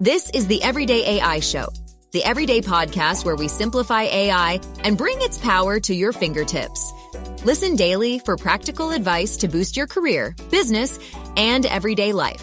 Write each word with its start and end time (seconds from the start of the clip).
This 0.00 0.28
is 0.30 0.48
the 0.48 0.60
Everyday 0.60 1.18
AI 1.18 1.38
Show, 1.38 1.68
the 2.10 2.24
everyday 2.24 2.60
podcast 2.60 3.24
where 3.24 3.36
we 3.36 3.46
simplify 3.46 4.02
AI 4.02 4.60
and 4.82 4.98
bring 4.98 5.22
its 5.22 5.38
power 5.38 5.78
to 5.78 5.94
your 5.94 6.10
fingertips. 6.10 6.92
Listen 7.44 7.76
daily 7.76 8.18
for 8.18 8.36
practical 8.36 8.90
advice 8.90 9.36
to 9.36 9.46
boost 9.46 9.76
your 9.76 9.86
career, 9.86 10.34
business, 10.50 10.98
and 11.36 11.64
everyday 11.64 12.12
life. 12.12 12.42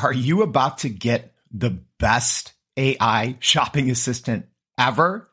Are 0.00 0.14
you 0.14 0.42
about 0.42 0.78
to 0.78 0.88
get 0.88 1.34
the 1.50 1.82
best 1.98 2.52
AI 2.76 3.36
shopping 3.40 3.90
assistant 3.90 4.46
ever? 4.78 5.28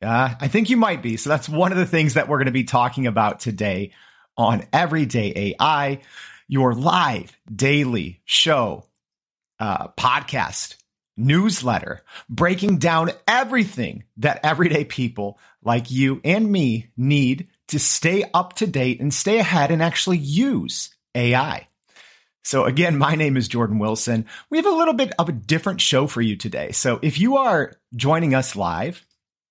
Uh, 0.00 0.32
I 0.40 0.46
think 0.46 0.70
you 0.70 0.76
might 0.76 1.02
be. 1.02 1.16
So 1.16 1.28
that's 1.28 1.48
one 1.48 1.72
of 1.72 1.78
the 1.78 1.86
things 1.86 2.14
that 2.14 2.28
we're 2.28 2.38
going 2.38 2.46
to 2.46 2.52
be 2.52 2.62
talking 2.62 3.08
about 3.08 3.40
today 3.40 3.90
on 4.36 4.64
Everyday 4.72 5.56
AI, 5.58 6.02
your 6.48 6.74
live 6.74 7.36
daily 7.54 8.22
show, 8.24 8.84
uh, 9.60 9.88
podcast, 9.88 10.76
newsletter, 11.16 12.02
breaking 12.28 12.78
down 12.78 13.10
everything 13.26 14.04
that 14.16 14.40
everyday 14.42 14.84
people 14.84 15.38
like 15.62 15.90
you 15.90 16.20
and 16.24 16.50
me 16.50 16.88
need 16.96 17.48
to 17.68 17.78
stay 17.78 18.24
up 18.32 18.54
to 18.54 18.66
date 18.66 19.00
and 19.00 19.12
stay 19.12 19.38
ahead 19.38 19.70
and 19.70 19.82
actually 19.82 20.18
use 20.18 20.90
AI. 21.14 21.68
So 22.44 22.64
again, 22.64 22.96
my 22.96 23.14
name 23.14 23.36
is 23.36 23.46
Jordan 23.46 23.78
Wilson. 23.78 24.24
We 24.48 24.56
have 24.56 24.64
a 24.64 24.70
little 24.70 24.94
bit 24.94 25.12
of 25.18 25.28
a 25.28 25.32
different 25.32 25.82
show 25.82 26.06
for 26.06 26.22
you 26.22 26.34
today. 26.34 26.72
So 26.72 26.98
if 27.02 27.20
you 27.20 27.36
are 27.36 27.74
joining 27.94 28.34
us 28.34 28.56
live, 28.56 29.04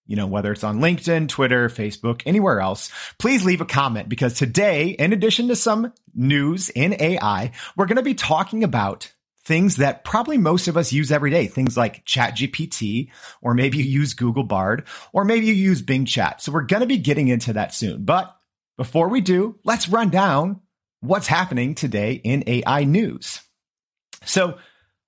you 0.08 0.16
know, 0.16 0.28
whether 0.28 0.52
it's 0.52 0.64
on 0.64 0.80
LinkedIn, 0.80 1.30
Twitter, 1.30 1.70
Facebook, 1.70 2.22
anywhere 2.26 2.60
else, 2.60 2.92
please 3.20 3.46
leave 3.46 3.62
a 3.62 3.66
comment 3.66 4.10
because 4.10 4.34
today, 4.34 4.90
in 4.90 5.14
addition 5.14 5.50
to 5.50 5.56
some 5.56 5.94
news 6.16 6.70
in 6.70 7.00
AI, 7.00 7.52
we're 7.76 7.86
going 7.86 7.98
to 7.98 8.04
be 8.04 8.16
talking 8.16 8.64
about 8.64 9.12
things 9.44 9.78
that 9.78 10.04
probably 10.04 10.38
most 10.38 10.68
of 10.68 10.76
us 10.76 10.92
use 10.92 11.12
every 11.12 11.32
day. 11.32 11.48
Things 11.48 11.78
like 11.78 12.06
ChatGPT, 12.06 13.10
or 13.42 13.54
maybe 13.54 13.78
you 13.78 13.86
use 13.86 14.14
Google 14.14 14.44
Bard, 14.44 14.88
or 15.14 15.24
maybe 15.24 15.46
you 15.46 15.54
use 15.54 15.82
Bing 15.82 16.06
Chat. 16.06 16.42
So 16.42 16.52
we're 16.52 16.64
going 16.64 16.82
to 16.82 16.88
be 16.88 16.98
getting 16.98 17.30
into 17.30 17.54
that 17.54 17.74
soon. 17.74 18.04
But 18.04 18.36
before 18.78 19.08
we 19.08 19.22
do, 19.22 19.58
let's 19.64 19.88
run 19.90 20.10
down 20.10 20.62
what's 21.00 21.28
happening 21.28 21.76
today 21.76 22.14
in 22.14 22.44
AI 22.48 22.84
news. 22.84 23.42
So 24.26 24.58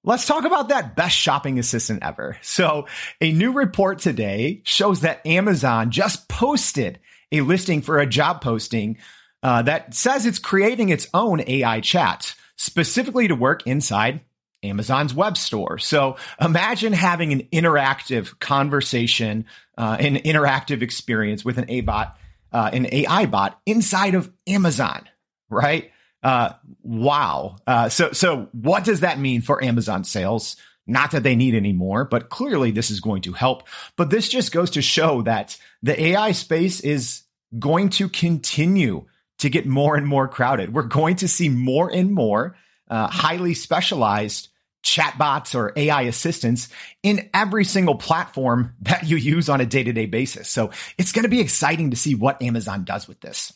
Let's 0.03 0.25
talk 0.25 0.45
about 0.45 0.69
that 0.69 0.95
best 0.95 1.17
shopping 1.17 1.59
assistant 1.59 2.03
ever. 2.03 2.38
So 2.42 2.88
a 3.19 3.31
new 3.33 3.52
report 3.52 4.00
today 4.00 4.61
shows 4.64 5.02
that 5.02 5.25
Amazon 5.25 5.91
just 5.91 6.30
posted 6.30 7.00
a 7.31 7.41
listing 7.41 7.81
for 7.81 8.00
a 8.00 8.08
job 8.08 8.41
posting 8.41 8.97
uh, 9.44 9.61
that 9.64 9.94
says 9.94 10.25
it's 10.25 10.39
creating 10.39 10.89
its 10.89 11.08
own 11.14 11.41
AI 11.45 11.81
chat 11.81 12.33
specifically 12.56 13.28
to 13.28 13.36
work 13.36 13.67
inside 13.67 14.22
Amazon's 14.64 15.14
web 15.14 15.38
store. 15.38 15.78
So 15.78 16.17
imagine 16.39 16.94
having 16.94 17.34
an 17.34 17.41
interactive 17.53 18.39
conversation, 18.39 19.45
uh, 19.78 19.97
an 20.00 20.16
interactive 20.16 20.81
experience 20.81 21.45
with 21.45 21.58
an 21.58 21.66
A 21.69 21.81
bot, 21.81 22.17
uh, 22.52 22.69
an 22.72 22.88
AI 22.91 23.25
bot 23.25 23.59
inside 23.66 24.16
of 24.16 24.31
Amazon, 24.47 25.08
right? 25.50 25.91
Uh, 26.22 26.53
wow. 26.84 27.58
Uh, 27.66 27.89
so, 27.89 28.12
so 28.12 28.50
what 28.52 28.84
does 28.84 29.02
that 29.02 29.20
mean 29.20 29.42
for 29.42 29.64
Amazon 29.64 30.03
sales? 30.03 30.56
Not 30.86 31.12
that 31.12 31.23
they 31.23 31.36
need 31.36 31.53
any 31.53 31.72
more, 31.72 32.03
but 32.03 32.30
clearly 32.30 32.72
this 32.72 32.89
is 32.89 33.00
going 33.00 33.22
to 33.23 33.34
help. 33.34 33.64
But 33.95 34.09
this 34.09 34.28
just 34.28 34.52
goes 34.52 34.72
to 34.72 34.81
show 34.81 35.22
that 35.22 35.58
the 35.84 36.02
AI 36.02 36.31
space 36.31 36.80
is 36.80 37.23
going 37.58 37.90
to 37.90 38.09
continue 38.09 39.06
to 39.38 39.50
get 39.50 39.66
more 39.66 39.95
and 39.95 40.06
more 40.06 40.28
crowded. 40.28 40.73
We're 40.73 40.84
going 40.84 41.17
to 41.17 41.28
see 41.28 41.47
more 41.50 41.90
and 41.90 42.12
more 42.12 42.56
uh, 42.90 43.08
highly 43.08 43.53
specialized 43.53 44.50
chatbots 44.84 45.56
or 45.56 45.73
AI 45.75 46.03
assistants 46.03 46.70
in 47.03 47.30
every 47.34 47.66
single 47.66 47.95
platform 47.95 48.73
that 48.81 49.06
you 49.06 49.17
use 49.17 49.50
on 49.50 49.62
a 49.62 49.66
day 49.66 49.84
to 49.84 49.94
day 49.94 50.06
basis. 50.06 50.50
So 50.50 50.72
it's 50.97 51.12
going 51.12 51.24
to 51.24 51.29
be 51.29 51.41
exciting 51.41 51.91
to 51.91 51.97
see 51.97 52.16
what 52.16 52.41
Amazon 52.41 52.84
does 52.84 53.08
with 53.08 53.19
this. 53.22 53.53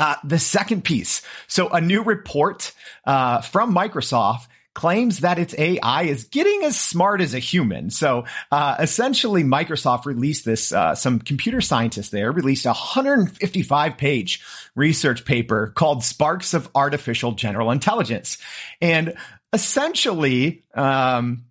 Uh, 0.00 0.16
the 0.24 0.38
second 0.38 0.82
piece. 0.82 1.20
So 1.46 1.68
a 1.68 1.78
new 1.78 2.02
report 2.02 2.72
uh, 3.04 3.42
from 3.42 3.74
Microsoft 3.74 4.46
claims 4.72 5.20
that 5.20 5.38
its 5.38 5.54
AI 5.58 6.04
is 6.04 6.24
getting 6.24 6.62
as 6.64 6.80
smart 6.80 7.20
as 7.20 7.34
a 7.34 7.38
human. 7.38 7.90
So 7.90 8.24
uh, 8.50 8.76
essentially, 8.78 9.44
Microsoft 9.44 10.06
released 10.06 10.46
this. 10.46 10.72
Uh, 10.72 10.94
some 10.94 11.18
computer 11.18 11.60
scientists 11.60 12.08
there 12.08 12.32
released 12.32 12.64
a 12.64 12.70
155 12.70 13.98
page 13.98 14.42
research 14.74 15.26
paper 15.26 15.66
called 15.76 16.02
"Sparks 16.02 16.54
of 16.54 16.70
Artificial 16.74 17.32
General 17.32 17.70
Intelligence," 17.70 18.38
and 18.80 19.18
essentially, 19.52 20.64
um, 20.72 21.44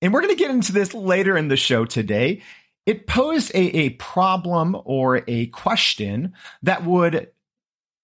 and 0.00 0.14
we're 0.14 0.22
going 0.22 0.36
to 0.36 0.40
get 0.40 0.52
into 0.52 0.70
this 0.70 0.94
later 0.94 1.36
in 1.36 1.48
the 1.48 1.56
show 1.56 1.84
today. 1.84 2.42
It 2.86 3.08
posed 3.08 3.50
a, 3.56 3.58
a 3.58 3.90
problem 3.90 4.76
or 4.84 5.24
a 5.26 5.46
question 5.48 6.34
that 6.62 6.84
would 6.84 7.28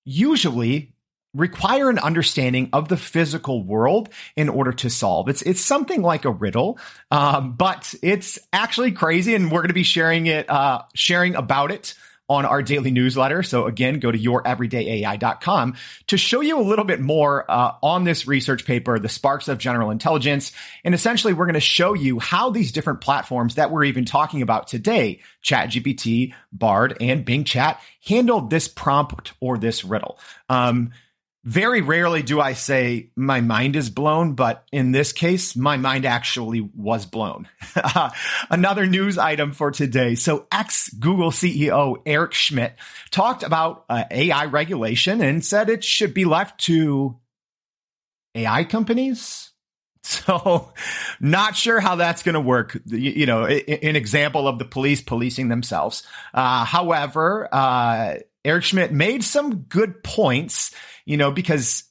usually 0.04 0.94
require 1.34 1.90
an 1.90 1.98
understanding 1.98 2.70
of 2.72 2.88
the 2.88 2.96
physical 2.96 3.62
world 3.62 4.08
in 4.36 4.48
order 4.48 4.72
to 4.72 4.88
solve. 4.88 5.28
It's 5.28 5.42
it's 5.42 5.60
something 5.60 6.00
like 6.00 6.24
a 6.24 6.30
riddle, 6.30 6.78
um, 7.10 7.54
but 7.54 7.94
it's 8.02 8.38
actually 8.52 8.92
crazy, 8.92 9.34
and 9.34 9.50
we're 9.50 9.60
going 9.60 9.68
to 9.68 9.74
be 9.74 9.82
sharing 9.82 10.26
it, 10.26 10.48
uh, 10.48 10.82
sharing 10.94 11.34
about 11.34 11.70
it 11.72 11.94
on 12.28 12.46
our 12.46 12.62
daily 12.62 12.90
newsletter. 12.90 13.42
So 13.42 13.66
again, 13.66 13.98
go 13.98 14.10
to 14.10 14.18
youreverydayai.com 14.18 15.76
to 16.06 16.16
show 16.16 16.40
you 16.40 16.58
a 16.58 16.62
little 16.62 16.84
bit 16.84 17.00
more 17.00 17.50
uh, 17.50 17.72
on 17.82 18.04
this 18.04 18.26
research 18.26 18.64
paper, 18.64 18.98
the 18.98 19.08
sparks 19.08 19.48
of 19.48 19.58
general 19.58 19.90
intelligence. 19.90 20.52
And 20.84 20.94
essentially, 20.94 21.34
we're 21.34 21.46
going 21.46 21.54
to 21.54 21.60
show 21.60 21.92
you 21.92 22.18
how 22.18 22.50
these 22.50 22.72
different 22.72 23.02
platforms 23.02 23.56
that 23.56 23.70
we're 23.70 23.84
even 23.84 24.06
talking 24.06 24.40
about 24.40 24.68
today, 24.68 25.20
ChatGPT, 25.42 26.32
Bard, 26.52 26.96
and 27.00 27.24
Bing 27.24 27.44
Chat, 27.44 27.80
handled 28.06 28.48
this 28.48 28.68
prompt 28.68 29.32
or 29.40 29.58
this 29.58 29.84
riddle. 29.84 30.18
Um, 30.48 30.92
very 31.44 31.82
rarely 31.82 32.22
do 32.22 32.40
I 32.40 32.54
say 32.54 33.10
my 33.16 33.42
mind 33.42 33.76
is 33.76 33.90
blown, 33.90 34.32
but 34.34 34.64
in 34.72 34.92
this 34.92 35.12
case, 35.12 35.54
my 35.54 35.76
mind 35.76 36.06
actually 36.06 36.62
was 36.74 37.04
blown. 37.04 37.48
Another 38.50 38.86
news 38.86 39.18
item 39.18 39.52
for 39.52 39.70
today. 39.70 40.14
So 40.14 40.46
ex 40.50 40.88
Google 40.88 41.30
CEO 41.30 42.00
Eric 42.06 42.32
Schmidt 42.32 42.76
talked 43.10 43.42
about 43.42 43.84
uh, 43.90 44.04
AI 44.10 44.46
regulation 44.46 45.20
and 45.20 45.44
said 45.44 45.68
it 45.68 45.84
should 45.84 46.14
be 46.14 46.24
left 46.24 46.60
to 46.62 47.18
AI 48.34 48.64
companies. 48.64 49.50
So 50.06 50.74
not 51.18 51.56
sure 51.56 51.80
how 51.80 51.96
that's 51.96 52.22
going 52.22 52.34
to 52.34 52.40
work. 52.40 52.78
You, 52.84 52.98
you, 52.98 53.26
know, 53.26 53.46
an 53.46 53.96
example 53.96 54.46
of 54.46 54.58
the 54.58 54.66
police 54.66 55.00
policing 55.00 55.48
themselves. 55.48 56.02
Uh, 56.34 56.66
however, 56.66 57.48
uh, 57.50 58.16
Eric 58.44 58.64
Schmidt 58.64 58.92
made 58.92 59.24
some 59.24 59.60
good 59.62 60.04
points 60.04 60.74
you 61.04 61.16
know, 61.16 61.30
because 61.30 61.84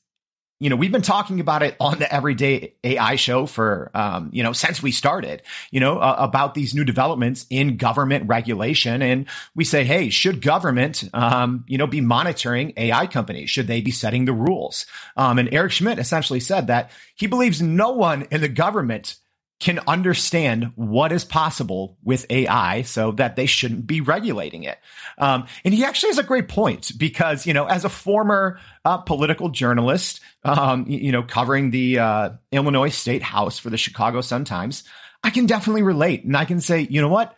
you 0.64 0.70
know, 0.70 0.78
we've 0.78 0.94
been 0.94 1.02
talking 1.02 1.42
about 1.42 1.62
it 1.62 1.76
on 1.78 2.00
the 2.00 2.12
everyday 2.14 2.76
AI 2.86 3.18
show 3.18 3.46
for, 3.46 3.92
um, 3.94 4.30
you 4.32 4.44
know, 4.44 4.54
since 4.54 4.82
we 4.82 4.94
started, 4.94 5.42
you 5.72 5.82
know, 5.82 5.98
uh, 5.98 6.16
about 6.18 6.54
these 6.54 6.74
new 6.74 6.86
developments 6.86 7.46
in 7.50 7.76
government 7.76 8.30
regulation. 8.30 9.02
And 9.02 9.26
we 9.56 9.66
say, 9.66 9.84
hey, 9.84 10.10
should 10.10 10.42
government, 10.42 11.04
um, 11.14 11.66
you 11.68 11.78
know, 11.78 11.86
be 11.86 12.00
monitoring 12.00 12.72
AI 12.78 13.08
companies? 13.08 13.50
Should 13.50 13.68
they 13.68 13.82
be 13.82 13.92
setting 13.92 14.24
the 14.24 14.32
rules? 14.32 14.86
Um, 15.18 15.38
and 15.38 15.54
Eric 15.54 15.74
Schmidt 15.74 16.00
essentially 16.00 16.40
said 16.40 16.68
that 16.68 16.92
he 17.16 17.28
believes 17.28 17.62
no 17.62 17.92
one 17.92 18.28
in 18.32 18.40
the 18.40 18.48
government 18.48 19.18
can 19.60 19.80
understand 19.88 20.74
what 20.76 21.12
is 21.12 21.24
possible 21.24 21.98
with 22.04 22.26
AI 22.30 22.82
so 22.82 23.12
that 23.14 23.36
they 23.36 23.46
shouldn't 23.46 23.88
be 23.88 24.02
regulating 24.02 24.64
it. 24.64 24.78
Um, 25.18 25.46
and 25.64 25.74
he 25.74 25.86
actually 25.86 26.10
has 26.10 26.18
a 26.18 26.24
great 26.24 26.50
point 26.50 26.92
because, 26.98 27.46
you 27.46 27.54
know, 27.54 27.66
as 27.66 27.86
a 27.86 27.90
former 27.90 28.60
uh, 28.84 28.98
political 28.98 29.50
journalist, 29.50 30.20
um, 30.44 30.86
you 30.88 31.12
know, 31.12 31.24
covering 31.24 31.72
the 31.72 32.00
uh, 32.00 32.30
Illinois 32.52 32.90
State 32.90 33.24
House 33.24 33.58
for 33.58 33.70
the 33.70 33.78
Chicago 33.78 34.22
Sun 34.22 34.46
Times, 34.46 34.84
I 35.24 35.30
can 35.30 35.46
definitely 35.46 35.84
relate. 35.84 36.26
And 36.26 36.36
I 36.36 36.46
can 36.46 36.60
say, 36.60 36.82
you 36.90 37.00
know 37.00 37.08
what? 37.08 37.34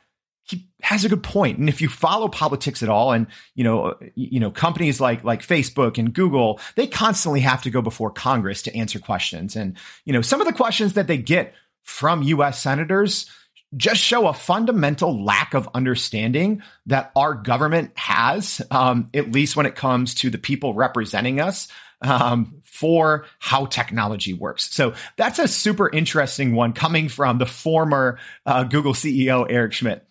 He 0.47 0.67
has 0.81 1.05
a 1.05 1.09
good 1.09 1.23
point. 1.23 1.57
And 1.59 1.69
if 1.69 1.81
you 1.81 1.89
follow 1.89 2.27
politics 2.27 2.81
at 2.81 2.89
all 2.89 3.11
and, 3.11 3.27
you 3.55 3.63
know, 3.63 3.95
you 4.15 4.39
know, 4.39 4.51
companies 4.51 5.01
like, 5.01 5.23
like 5.23 5.41
Facebook 5.41 5.97
and 5.97 6.13
Google, 6.13 6.59
they 6.75 6.87
constantly 6.87 7.41
have 7.41 7.63
to 7.63 7.69
go 7.69 7.81
before 7.81 8.11
Congress 8.11 8.61
to 8.63 8.75
answer 8.75 8.99
questions. 8.99 9.55
And, 9.55 9.77
you 10.05 10.13
know, 10.13 10.21
some 10.21 10.41
of 10.41 10.47
the 10.47 10.53
questions 10.53 10.93
that 10.93 11.07
they 11.07 11.17
get 11.17 11.53
from 11.85 12.23
US 12.23 12.61
senators 12.61 13.29
just 13.77 14.01
show 14.01 14.27
a 14.27 14.33
fundamental 14.33 15.23
lack 15.23 15.53
of 15.53 15.69
understanding 15.73 16.61
that 16.87 17.11
our 17.15 17.33
government 17.33 17.91
has, 17.95 18.61
um, 18.71 19.07
at 19.13 19.31
least 19.31 19.55
when 19.55 19.65
it 19.65 19.75
comes 19.75 20.15
to 20.15 20.29
the 20.29 20.37
people 20.37 20.73
representing 20.73 21.39
us, 21.39 21.67
um, 22.01 22.61
for 22.63 23.25
how 23.39 23.65
technology 23.65 24.33
works. 24.33 24.73
So 24.73 24.93
that's 25.17 25.39
a 25.39 25.47
super 25.47 25.89
interesting 25.89 26.55
one 26.55 26.73
coming 26.73 27.07
from 27.07 27.37
the 27.37 27.45
former 27.45 28.19
uh, 28.45 28.63
Google 28.63 28.93
CEO, 28.93 29.45
Eric 29.49 29.73
Schmidt. 29.73 30.07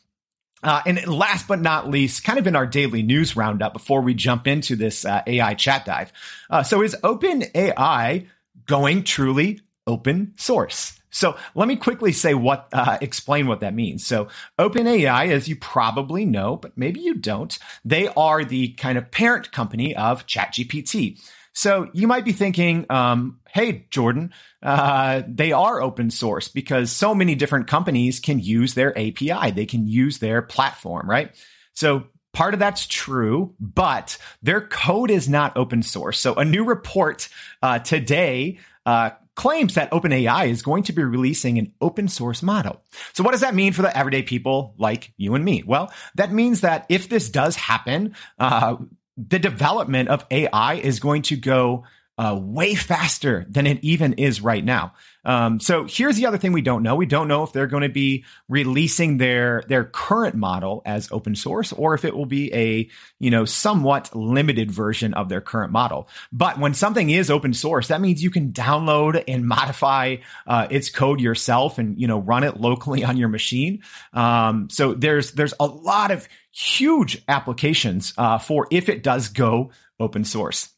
Uh, 0.63 0.81
and 0.87 1.07
last 1.07 1.47
but 1.47 1.61
not 1.61 1.91
least, 1.91 2.25
kind 2.25 2.39
of 2.39 2.47
in 2.47 2.57
our 2.57 2.67
daily 2.67 3.03
news 3.03 3.37
roundup 3.37 3.75
before 3.75 4.01
we 4.01 4.15
jump 4.15 4.47
into 4.47 4.77
this 4.77 5.05
uh, 5.05 5.23
AI 5.27 5.55
chat 5.55 5.85
dive. 5.85 6.13
Uh, 6.49 6.63
so 6.63 6.83
is 6.83 6.97
OpenAI 7.03 8.27
going 8.67 9.05
truly 9.05 9.61
open 9.87 10.33
source? 10.37 10.99
So 11.15 11.37
let 11.55 11.69
me 11.69 11.77
quickly 11.77 12.11
say 12.11 12.35
what, 12.35 12.69
uh, 12.73 12.99
explain 13.01 13.47
what 13.47 13.61
that 13.61 13.73
means. 13.73 14.05
So 14.05 14.29
OpenAI, 14.59 15.31
as 15.31 15.49
you 15.49 15.55
probably 15.55 16.25
know, 16.25 16.57
but 16.57 16.77
maybe 16.77 17.01
you 17.01 17.15
don't, 17.15 17.57
they 17.85 18.09
are 18.09 18.45
the 18.45 18.71
kind 18.73 18.99
of 18.99 19.13
parent 19.13 19.53
company 19.53 19.95
of 19.95 20.27
ChatGPT. 20.27 21.21
So 21.53 21.89
you 21.93 22.09
might 22.09 22.25
be 22.25 22.33
thinking, 22.33 22.85
um, 22.91 23.39
hey, 23.49 23.87
Jordan, 23.91 24.33
uh, 24.61 25.23
they 25.29 25.53
are 25.53 25.81
open 25.81 26.11
source 26.11 26.49
because 26.49 26.91
so 26.91 27.15
many 27.15 27.37
different 27.37 27.69
companies 27.69 28.19
can 28.19 28.41
use 28.41 28.75
their 28.75 28.91
API. 28.99 29.53
They 29.53 29.67
can 29.67 29.87
use 29.87 30.19
their 30.19 30.43
platform, 30.43 31.09
right? 31.09 31.31
So 31.75 32.09
part 32.33 32.55
of 32.55 32.61
that's 32.61 32.89
true, 32.89 33.55
but 33.61 34.19
their 34.43 34.63
code 34.63 35.13
is 35.13 35.29
not 35.29 35.57
open 35.57 35.85
source. 35.85 36.19
So 36.19 36.35
a 36.35 36.45
new 36.45 36.65
report 36.65 37.29
uh, 37.63 37.79
today 37.79 38.59
uh, 38.85 39.11
claims 39.35 39.75
that 39.75 39.91
OpenAI 39.91 40.49
is 40.49 40.63
going 40.63 40.83
to 40.85 40.93
be 40.93 41.03
releasing 41.03 41.59
an 41.59 41.73
open 41.81 42.09
source 42.09 42.43
model. 42.43 42.83
So 43.13 43.25
what 43.25 43.33
does 43.33 43.41
that 43.41 43.55
mean 43.55 43.73
for 43.73 43.83
the 43.83 43.97
everyday 43.97 44.23
people 44.23 44.75
like 44.79 45.13
you 45.17 45.35
and 45.35 45.45
me? 45.45 45.63
Well, 45.67 45.93
that 46.15 46.33
means 46.33 46.61
that 46.61 46.87
if 46.89 47.09
this 47.09 47.29
does 47.31 47.57
happen, 47.57 48.15
uh, 48.39 48.77
the 49.17 49.39
development 49.39 50.09
of 50.09 50.25
AI 50.31 50.75
is 50.75 51.01
going 51.01 51.23
to 51.23 51.37
go 51.37 51.85
uh, 52.17 52.39
way 52.41 52.75
faster 52.75 53.45
than 53.49 53.67
it 53.67 53.83
even 53.83 54.15
is 54.15 54.41
right 54.41 54.65
now. 54.65 54.95
Um, 55.25 55.59
so 55.59 55.85
here's 55.85 56.17
the 56.17 56.27
other 56.27 56.39
thing 56.39 56.53
we 56.53 56.63
don't 56.63 56.83
know. 56.83 56.97
We 56.97 57.07
don't 57.07 57.29
know 57.29 57.43
if 57.43 57.53
they're 57.53 57.67
going 57.67 57.83
to 57.83 57.89
be 57.89 58.25
releasing 58.49 59.17
their 59.17 59.65
their 59.69 59.85
current 59.85 60.35
model 60.35 60.83
as 60.85 61.11
open 61.11 61.35
source 61.35 61.73
or 61.73 61.95
if 61.95 62.05
it 62.05 62.15
will 62.15 62.27
be 62.27 62.53
a 62.55 62.89
you 63.19 63.31
know 63.31 63.45
somewhat 63.45 64.15
limited 64.15 64.71
version 64.71 65.15
of 65.15 65.29
their 65.29 65.41
current 65.41 65.73
model. 65.73 66.09
But 66.31 66.59
when 66.59 66.75
something 66.75 67.11
is 67.11 67.31
open 67.31 67.55
source, 67.55 67.89
that 67.89 68.01
means 68.01 68.23
you 68.23 68.31
can 68.31 68.53
download 68.53 69.25
and 69.27 69.47
modify 69.47 70.17
uh, 70.47 70.69
its 70.71 70.91
code 70.91 71.21
yourself 71.21 71.79
and 71.79 71.99
you 71.99 72.07
know 72.07 72.19
run 72.19 72.45
it 72.45 72.61
locally 72.61 73.03
on 73.03 73.17
your 73.17 73.29
machine. 73.29 73.83
Um, 74.13 74.69
so 74.71 74.95
there's 74.95 75.33
there's 75.33 75.55
a 75.59 75.67
lot 75.67 76.11
of 76.11 76.29
huge 76.53 77.23
applications 77.27 78.13
uh, 78.19 78.39
for 78.39 78.69
if 78.71 78.89
it 78.89 79.03
does 79.03 79.31
go 79.31 79.73
open 79.99 80.25
source. 80.25 80.74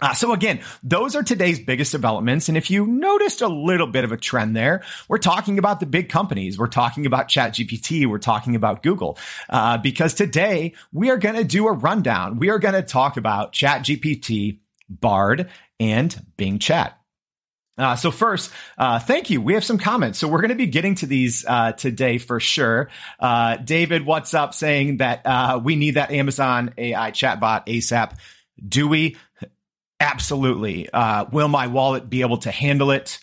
Uh, 0.00 0.12
so 0.12 0.32
again, 0.32 0.60
those 0.82 1.16
are 1.16 1.22
today's 1.22 1.58
biggest 1.58 1.92
developments. 1.92 2.48
And 2.48 2.58
if 2.58 2.70
you 2.70 2.86
noticed 2.86 3.40
a 3.40 3.48
little 3.48 3.86
bit 3.86 4.04
of 4.04 4.12
a 4.12 4.16
trend 4.16 4.54
there, 4.54 4.82
we're 5.08 5.18
talking 5.18 5.58
about 5.58 5.80
the 5.80 5.86
big 5.86 6.10
companies. 6.10 6.58
We're 6.58 6.66
talking 6.66 7.06
about 7.06 7.28
ChatGPT. 7.28 8.06
We're 8.06 8.18
talking 8.18 8.56
about 8.56 8.82
Google. 8.82 9.18
Uh, 9.48 9.78
because 9.78 10.12
today 10.12 10.74
we 10.92 11.10
are 11.10 11.16
going 11.16 11.36
to 11.36 11.44
do 11.44 11.66
a 11.66 11.72
rundown. 11.72 12.38
We 12.38 12.50
are 12.50 12.58
going 12.58 12.74
to 12.74 12.82
talk 12.82 13.16
about 13.16 13.52
ChatGPT, 13.52 14.58
Bard, 14.90 15.48
and 15.80 16.26
Bing 16.36 16.58
Chat. 16.58 16.98
Uh, 17.78 17.94
so 17.94 18.10
first, 18.10 18.50
uh, 18.78 18.98
thank 18.98 19.28
you. 19.28 19.40
We 19.40 19.54
have 19.54 19.64
some 19.64 19.78
comments. 19.78 20.18
So 20.18 20.28
we're 20.28 20.40
going 20.40 20.48
to 20.50 20.54
be 20.54 20.66
getting 20.66 20.94
to 20.96 21.06
these 21.06 21.44
uh, 21.46 21.72
today 21.72 22.18
for 22.18 22.40
sure. 22.40 22.88
Uh, 23.20 23.56
David, 23.56 24.06
what's 24.06 24.32
up? 24.32 24.54
Saying 24.54 24.98
that 24.98 25.26
uh, 25.26 25.60
we 25.62 25.76
need 25.76 25.92
that 25.92 26.10
Amazon 26.10 26.72
AI 26.78 27.10
chatbot 27.10 27.66
ASAP. 27.66 28.16
Do 28.66 28.88
we? 28.88 29.16
Absolutely. 30.00 30.90
Uh, 30.90 31.26
will 31.32 31.48
my 31.48 31.68
wallet 31.68 32.08
be 32.08 32.20
able 32.20 32.38
to 32.38 32.50
handle 32.50 32.90
it? 32.90 33.18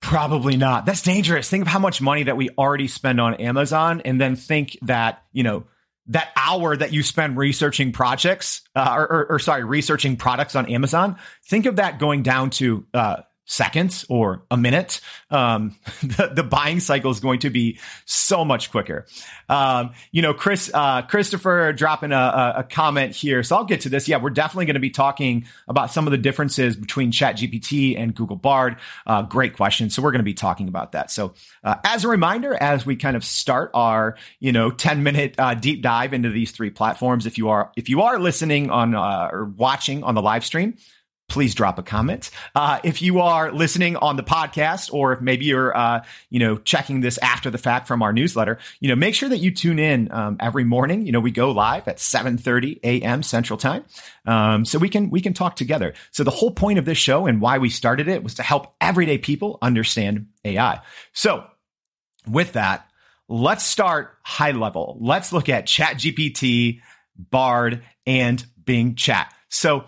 Probably 0.00 0.56
not. 0.56 0.84
That's 0.84 1.02
dangerous. 1.02 1.48
Think 1.48 1.62
of 1.62 1.68
how 1.68 1.78
much 1.78 2.00
money 2.00 2.24
that 2.24 2.36
we 2.36 2.50
already 2.58 2.88
spend 2.88 3.20
on 3.20 3.34
Amazon 3.34 4.02
and 4.04 4.20
then 4.20 4.36
think 4.36 4.76
that, 4.82 5.22
you 5.32 5.44
know, 5.44 5.64
that 6.08 6.28
hour 6.34 6.76
that 6.76 6.92
you 6.92 7.02
spend 7.04 7.36
researching 7.36 7.92
projects, 7.92 8.62
uh, 8.74 8.94
or, 8.96 9.12
or, 9.12 9.26
or, 9.30 9.38
sorry, 9.38 9.62
researching 9.62 10.16
products 10.16 10.56
on 10.56 10.68
Amazon, 10.68 11.16
think 11.46 11.66
of 11.66 11.76
that 11.76 12.00
going 12.00 12.22
down 12.22 12.50
to, 12.50 12.84
uh, 12.92 13.18
seconds 13.44 14.06
or 14.08 14.44
a 14.50 14.56
minute, 14.56 15.00
um, 15.30 15.76
the, 16.02 16.32
the, 16.34 16.42
buying 16.42 16.80
cycle 16.80 17.10
is 17.10 17.20
going 17.20 17.40
to 17.40 17.50
be 17.50 17.78
so 18.04 18.44
much 18.44 18.70
quicker. 18.70 19.06
Um, 19.48 19.92
you 20.10 20.22
know, 20.22 20.32
Chris, 20.34 20.70
uh, 20.72 21.02
Christopher 21.02 21.72
dropping 21.72 22.12
a, 22.12 22.54
a, 22.58 22.64
comment 22.64 23.14
here. 23.14 23.42
So 23.42 23.56
I'll 23.56 23.64
get 23.64 23.82
to 23.82 23.88
this. 23.88 24.08
Yeah, 24.08 24.18
we're 24.18 24.30
definitely 24.30 24.66
going 24.66 24.74
to 24.74 24.80
be 24.80 24.90
talking 24.90 25.46
about 25.66 25.90
some 25.90 26.06
of 26.06 26.10
the 26.10 26.18
differences 26.18 26.76
between 26.76 27.10
ChatGPT 27.10 27.98
and 27.98 28.14
Google 28.14 28.36
Bard. 28.36 28.76
Uh, 29.06 29.22
great 29.22 29.56
question. 29.56 29.90
So 29.90 30.02
we're 30.02 30.12
going 30.12 30.20
to 30.20 30.24
be 30.24 30.34
talking 30.34 30.68
about 30.68 30.92
that. 30.92 31.10
So 31.10 31.34
uh, 31.64 31.76
as 31.84 32.04
a 32.04 32.08
reminder, 32.08 32.54
as 32.54 32.86
we 32.86 32.96
kind 32.96 33.16
of 33.16 33.24
start 33.24 33.70
our, 33.74 34.16
you 34.40 34.52
know, 34.52 34.70
10 34.70 35.02
minute 35.02 35.34
uh, 35.38 35.54
deep 35.54 35.82
dive 35.82 36.12
into 36.14 36.30
these 36.30 36.52
three 36.52 36.70
platforms, 36.70 37.26
if 37.26 37.38
you 37.38 37.48
are, 37.48 37.72
if 37.76 37.88
you 37.88 38.02
are 38.02 38.18
listening 38.18 38.70
on 38.70 38.94
uh, 38.94 39.28
or 39.32 39.44
watching 39.44 40.04
on 40.04 40.14
the 40.14 40.22
live 40.22 40.44
stream, 40.44 40.76
please 41.28 41.54
drop 41.54 41.78
a 41.78 41.82
comment. 41.82 42.30
Uh, 42.54 42.78
if 42.84 43.00
you 43.00 43.20
are 43.20 43.50
listening 43.52 43.96
on 43.96 44.16
the 44.16 44.22
podcast, 44.22 44.92
or 44.92 45.14
if 45.14 45.20
maybe 45.20 45.46
you're, 45.46 45.74
uh, 45.76 46.04
you 46.28 46.38
know, 46.38 46.58
checking 46.58 47.00
this 47.00 47.16
after 47.18 47.48
the 47.48 47.56
fact 47.56 47.88
from 47.88 48.02
our 48.02 48.12
newsletter, 48.12 48.58
you 48.80 48.88
know, 48.88 48.96
make 48.96 49.14
sure 49.14 49.28
that 49.28 49.38
you 49.38 49.50
tune 49.50 49.78
in 49.78 50.12
um, 50.12 50.36
every 50.40 50.64
morning. 50.64 51.06
You 51.06 51.12
know, 51.12 51.20
we 51.20 51.30
go 51.30 51.50
live 51.50 51.88
at 51.88 51.96
7:30 51.96 52.80
a.m. 52.82 53.22
Central 53.22 53.56
Time, 53.56 53.84
um, 54.26 54.64
so 54.64 54.78
we 54.78 54.88
can 54.88 55.08
we 55.10 55.20
can 55.20 55.32
talk 55.32 55.56
together. 55.56 55.94
So 56.10 56.22
the 56.22 56.30
whole 56.30 56.50
point 56.50 56.78
of 56.78 56.84
this 56.84 56.98
show 56.98 57.26
and 57.26 57.40
why 57.40 57.58
we 57.58 57.70
started 57.70 58.08
it 58.08 58.22
was 58.22 58.34
to 58.34 58.42
help 58.42 58.74
everyday 58.80 59.18
people 59.18 59.58
understand 59.62 60.26
AI. 60.44 60.80
So 61.12 61.44
with 62.26 62.52
that, 62.52 62.86
let's 63.28 63.64
start 63.64 64.16
high 64.22 64.52
level. 64.52 64.98
Let's 65.00 65.32
look 65.32 65.48
at 65.48 65.66
ChatGPT, 65.66 66.80
Bard, 67.16 67.82
and 68.06 68.44
Bing 68.62 68.94
Chat. 68.94 69.32
So 69.48 69.84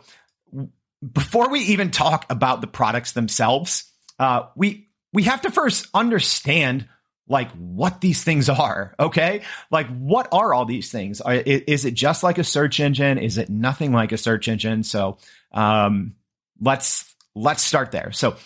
before 1.12 1.50
we 1.50 1.60
even 1.60 1.90
talk 1.90 2.26
about 2.30 2.60
the 2.60 2.66
products 2.66 3.12
themselves, 3.12 3.90
uh, 4.18 4.44
we 4.56 4.88
we 5.12 5.24
have 5.24 5.42
to 5.42 5.50
first 5.50 5.86
understand 5.92 6.88
like 7.26 7.50
what 7.52 8.00
these 8.00 8.22
things 8.22 8.48
are. 8.48 8.94
Okay, 8.98 9.42
like 9.70 9.88
what 9.88 10.28
are 10.32 10.54
all 10.54 10.64
these 10.64 10.90
things? 10.90 11.20
Are, 11.20 11.34
is 11.34 11.84
it 11.84 11.94
just 11.94 12.22
like 12.22 12.38
a 12.38 12.44
search 12.44 12.80
engine? 12.80 13.18
Is 13.18 13.38
it 13.38 13.48
nothing 13.48 13.92
like 13.92 14.12
a 14.12 14.18
search 14.18 14.48
engine? 14.48 14.82
So 14.82 15.18
um, 15.52 16.14
let's 16.60 17.14
let's 17.34 17.62
start 17.62 17.90
there. 17.90 18.12
So 18.12 18.36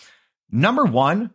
number 0.51 0.85
one, 0.85 1.31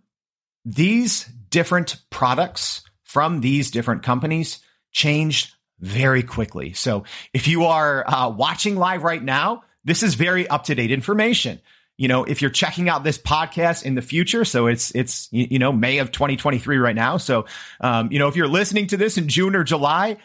these 0.65 1.25
different 1.51 1.97
products 2.11 2.83
from 3.03 3.41
these 3.41 3.71
different 3.71 4.03
companies 4.03 4.61
changed 4.91 5.55
very 5.81 6.23
quickly. 6.23 6.73
So 6.73 7.05
if 7.33 7.47
you 7.47 7.67
are 7.67 8.09
uh, 8.09 8.31
watching 8.31 8.77
live 8.77 9.03
right 9.03 9.23
now, 9.23 9.63
this 9.85 10.03
is 10.03 10.15
very 10.15 10.49
up 10.49 10.65
to 10.65 10.75
date 10.75 10.91
information. 10.91 11.61
You 11.97 12.09
know, 12.09 12.25
if 12.25 12.43
you're 12.43 12.51
checking 12.51 12.89
out 12.89 13.05
this 13.05 13.19
podcast 13.19 13.85
in 13.85 13.95
the 13.95 14.03
future, 14.03 14.45
so 14.45 14.67
it's 14.67 14.91
it's 14.93 15.29
you 15.31 15.59
know 15.59 15.73
May 15.73 15.99
of 15.99 16.11
2023 16.11 16.77
right 16.79 16.97
now. 16.97 17.19
So, 17.19 17.47
um, 17.81 18.11
you 18.11 18.19
know, 18.19 18.27
if 18.27 18.35
you're 18.35 18.49
listening 18.49 18.89
to 18.89 18.97
this 18.97 19.17
in 19.17 19.29
June 19.29 19.55
or 19.55 19.63
July, 19.63 20.17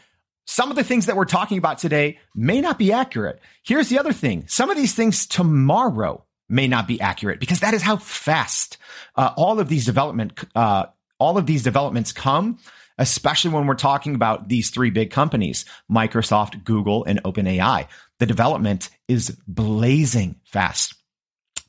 some 0.47 0.71
of 0.71 0.75
the 0.75 0.83
things 0.83 1.05
that 1.05 1.15
we're 1.15 1.25
talking 1.25 1.59
about 1.59 1.77
today 1.77 2.17
may 2.33 2.59
not 2.59 2.79
be 2.79 2.91
accurate. 2.91 3.39
Here's 3.63 3.89
the 3.89 3.99
other 3.99 4.13
thing: 4.13 4.45
some 4.47 4.71
of 4.71 4.77
these 4.77 4.95
things 4.95 5.27
tomorrow 5.27 6.25
may 6.47 6.67
not 6.67 6.87
be 6.87 6.99
accurate 6.99 7.39
because 7.39 7.59
that 7.59 7.75
is 7.75 7.83
how 7.83 7.97
fast 7.97 8.77
uh, 9.15 9.31
all 9.37 9.59
of 9.59 9.69
these 9.69 9.85
development 9.85 10.33
uh, 10.55 10.87
all 11.19 11.37
of 11.37 11.45
these 11.45 11.61
developments 11.61 12.11
come 12.11 12.57
especially 12.99 13.51
when 13.51 13.65
we're 13.65 13.75
talking 13.75 14.13
about 14.13 14.49
these 14.49 14.69
three 14.69 14.91
big 14.91 15.09
companies, 15.09 15.65
Microsoft, 15.89 16.63
Google, 16.63 17.05
and 17.05 17.23
OpenAI. 17.23 17.87
The 18.19 18.25
development 18.25 18.89
is 19.07 19.37
blazing 19.47 20.35
fast. 20.45 20.93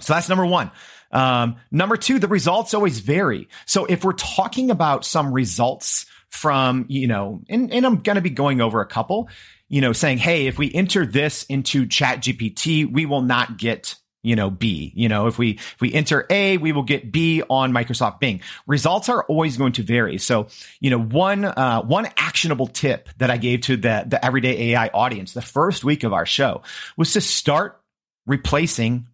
So 0.00 0.14
that's 0.14 0.28
number 0.28 0.46
one. 0.46 0.70
Um, 1.12 1.56
number 1.70 1.96
two, 1.96 2.18
the 2.18 2.28
results 2.28 2.74
always 2.74 3.00
vary. 3.00 3.48
So 3.66 3.84
if 3.86 4.04
we're 4.04 4.12
talking 4.12 4.70
about 4.70 5.04
some 5.04 5.32
results 5.32 6.06
from, 6.30 6.86
you 6.88 7.06
know, 7.06 7.42
and, 7.48 7.72
and 7.72 7.84
I'm 7.84 7.98
going 7.98 8.16
to 8.16 8.22
be 8.22 8.30
going 8.30 8.60
over 8.60 8.80
a 8.80 8.86
couple, 8.86 9.28
you 9.68 9.80
know, 9.80 9.92
saying, 9.92 10.18
Hey, 10.18 10.46
if 10.46 10.58
we 10.58 10.72
enter 10.72 11.04
this 11.04 11.44
into 11.44 11.86
chat 11.86 12.20
GPT, 12.20 12.90
we 12.90 13.06
will 13.06 13.22
not 13.22 13.56
get 13.56 13.96
you 14.22 14.36
know, 14.36 14.50
B. 14.50 14.92
You 14.94 15.08
know, 15.08 15.26
if 15.26 15.38
we 15.38 15.52
if 15.52 15.80
we 15.80 15.92
enter 15.92 16.26
A, 16.30 16.58
we 16.58 16.72
will 16.72 16.82
get 16.82 17.10
B 17.10 17.42
on 17.48 17.72
Microsoft 17.72 18.20
Bing. 18.20 18.40
Results 18.66 19.08
are 19.08 19.24
always 19.24 19.56
going 19.56 19.72
to 19.72 19.82
vary. 19.82 20.18
So, 20.18 20.48
you 20.80 20.90
know, 20.90 21.00
one 21.00 21.44
uh, 21.44 21.82
one 21.82 22.06
actionable 22.16 22.66
tip 22.66 23.08
that 23.18 23.30
I 23.30 23.36
gave 23.36 23.62
to 23.62 23.76
the 23.76 24.04
the 24.06 24.24
everyday 24.24 24.72
AI 24.72 24.88
audience 24.88 25.32
the 25.32 25.42
first 25.42 25.84
week 25.84 26.04
of 26.04 26.12
our 26.12 26.26
show 26.26 26.62
was 26.96 27.12
to 27.14 27.20
start 27.20 27.80
replacing 28.26 29.06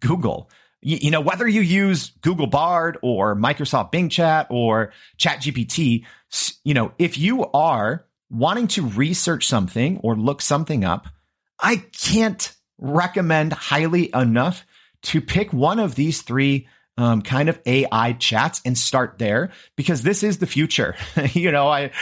Google. 0.00 0.50
You, 0.80 0.98
you 1.02 1.10
know, 1.10 1.20
whether 1.20 1.46
you 1.46 1.60
use 1.60 2.10
Google 2.20 2.46
Bard 2.46 2.98
or 3.02 3.36
Microsoft 3.36 3.90
Bing 3.90 4.08
Chat 4.08 4.48
or 4.50 4.92
ChatGPT, 5.18 6.04
you 6.64 6.74
know, 6.74 6.92
if 6.98 7.18
you 7.18 7.46
are 7.46 8.04
wanting 8.30 8.68
to 8.68 8.86
research 8.86 9.46
something 9.46 9.98
or 10.02 10.16
look 10.16 10.42
something 10.42 10.84
up, 10.84 11.08
I 11.60 11.76
can't 11.76 12.54
recommend 12.78 13.52
highly 13.52 14.10
enough 14.14 14.64
to 15.02 15.20
pick 15.20 15.52
one 15.52 15.78
of 15.78 15.94
these 15.94 16.22
three 16.22 16.68
um, 16.98 17.22
kind 17.22 17.48
of 17.48 17.60
AI 17.64 18.14
chats 18.14 18.60
and 18.64 18.76
start 18.76 19.18
there 19.18 19.52
because 19.76 20.02
this 20.02 20.24
is 20.24 20.38
the 20.38 20.48
future. 20.48 20.96
you 21.32 21.52
know, 21.52 21.68
I, 21.68 21.92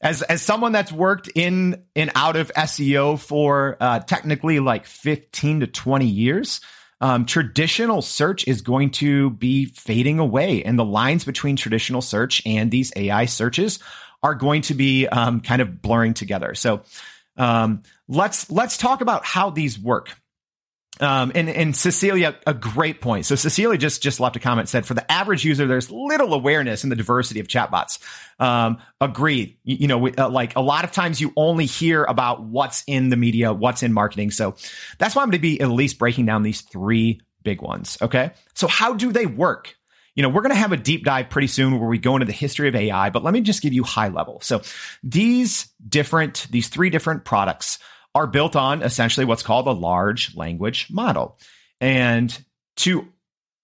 as, 0.00 0.22
as 0.22 0.40
someone 0.40 0.72
that's 0.72 0.90
worked 0.90 1.28
in 1.34 1.84
and 1.94 2.10
out 2.14 2.36
of 2.36 2.50
SEO 2.54 3.20
for, 3.20 3.76
uh, 3.80 3.98
technically 4.00 4.58
like 4.58 4.86
15 4.86 5.60
to 5.60 5.66
20 5.66 6.06
years, 6.06 6.62
um, 7.02 7.26
traditional 7.26 8.00
search 8.00 8.48
is 8.48 8.62
going 8.62 8.92
to 8.92 9.28
be 9.28 9.66
fading 9.66 10.18
away 10.18 10.64
and 10.64 10.78
the 10.78 10.84
lines 10.86 11.26
between 11.26 11.56
traditional 11.56 12.00
search 12.00 12.40
and 12.46 12.70
these 12.70 12.94
AI 12.96 13.26
searches 13.26 13.78
are 14.22 14.34
going 14.34 14.62
to 14.62 14.74
be, 14.74 15.06
um, 15.06 15.42
kind 15.42 15.60
of 15.60 15.82
blurring 15.82 16.14
together. 16.14 16.54
So, 16.54 16.82
um, 17.36 17.82
let's, 18.08 18.50
let's 18.50 18.78
talk 18.78 19.02
about 19.02 19.26
how 19.26 19.50
these 19.50 19.78
work. 19.78 20.16
Um, 21.00 21.32
and, 21.34 21.48
and 21.48 21.76
Cecilia, 21.76 22.36
a 22.46 22.54
great 22.54 23.00
point. 23.00 23.26
So 23.26 23.34
Cecilia 23.34 23.76
just, 23.76 24.02
just 24.02 24.18
left 24.18 24.36
a 24.36 24.40
comment 24.40 24.68
said 24.68 24.86
for 24.86 24.94
the 24.94 25.10
average 25.10 25.44
user, 25.44 25.66
there's 25.66 25.90
little 25.90 26.32
awareness 26.32 26.84
in 26.84 26.90
the 26.90 26.96
diversity 26.96 27.40
of 27.40 27.48
chatbots. 27.48 27.98
Um, 28.40 28.78
agreed. 29.00 29.58
You, 29.64 29.76
you 29.80 29.88
know, 29.88 29.98
we, 29.98 30.14
uh, 30.14 30.30
like 30.30 30.56
a 30.56 30.60
lot 30.60 30.84
of 30.84 30.92
times 30.92 31.20
you 31.20 31.32
only 31.36 31.66
hear 31.66 32.04
about 32.04 32.42
what's 32.42 32.82
in 32.86 33.10
the 33.10 33.16
media, 33.16 33.52
what's 33.52 33.82
in 33.82 33.92
marketing. 33.92 34.30
So 34.30 34.56
that's 34.98 35.14
why 35.14 35.22
I'm 35.22 35.28
going 35.28 35.38
to 35.38 35.42
be 35.42 35.60
at 35.60 35.68
least 35.68 35.98
breaking 35.98 36.26
down 36.26 36.42
these 36.42 36.62
three 36.62 37.20
big 37.42 37.60
ones. 37.60 37.98
Okay. 38.00 38.32
So 38.54 38.66
how 38.66 38.94
do 38.94 39.12
they 39.12 39.26
work? 39.26 39.76
You 40.14 40.22
know, 40.22 40.30
we're 40.30 40.40
going 40.40 40.54
to 40.54 40.58
have 40.58 40.72
a 40.72 40.78
deep 40.78 41.04
dive 41.04 41.28
pretty 41.28 41.48
soon 41.48 41.78
where 41.78 41.88
we 41.88 41.98
go 41.98 42.16
into 42.16 42.24
the 42.24 42.32
history 42.32 42.68
of 42.68 42.74
AI, 42.74 43.10
but 43.10 43.22
let 43.22 43.34
me 43.34 43.42
just 43.42 43.60
give 43.60 43.74
you 43.74 43.84
high 43.84 44.08
level. 44.08 44.40
So 44.40 44.62
these 45.02 45.68
different, 45.86 46.46
these 46.50 46.68
three 46.68 46.88
different 46.88 47.26
products 47.26 47.78
are 48.16 48.26
built 48.26 48.56
on 48.56 48.82
essentially 48.82 49.26
what's 49.26 49.42
called 49.42 49.66
a 49.66 49.72
large 49.72 50.34
language 50.34 50.88
model. 50.90 51.38
And 51.82 52.36
to 52.78 53.06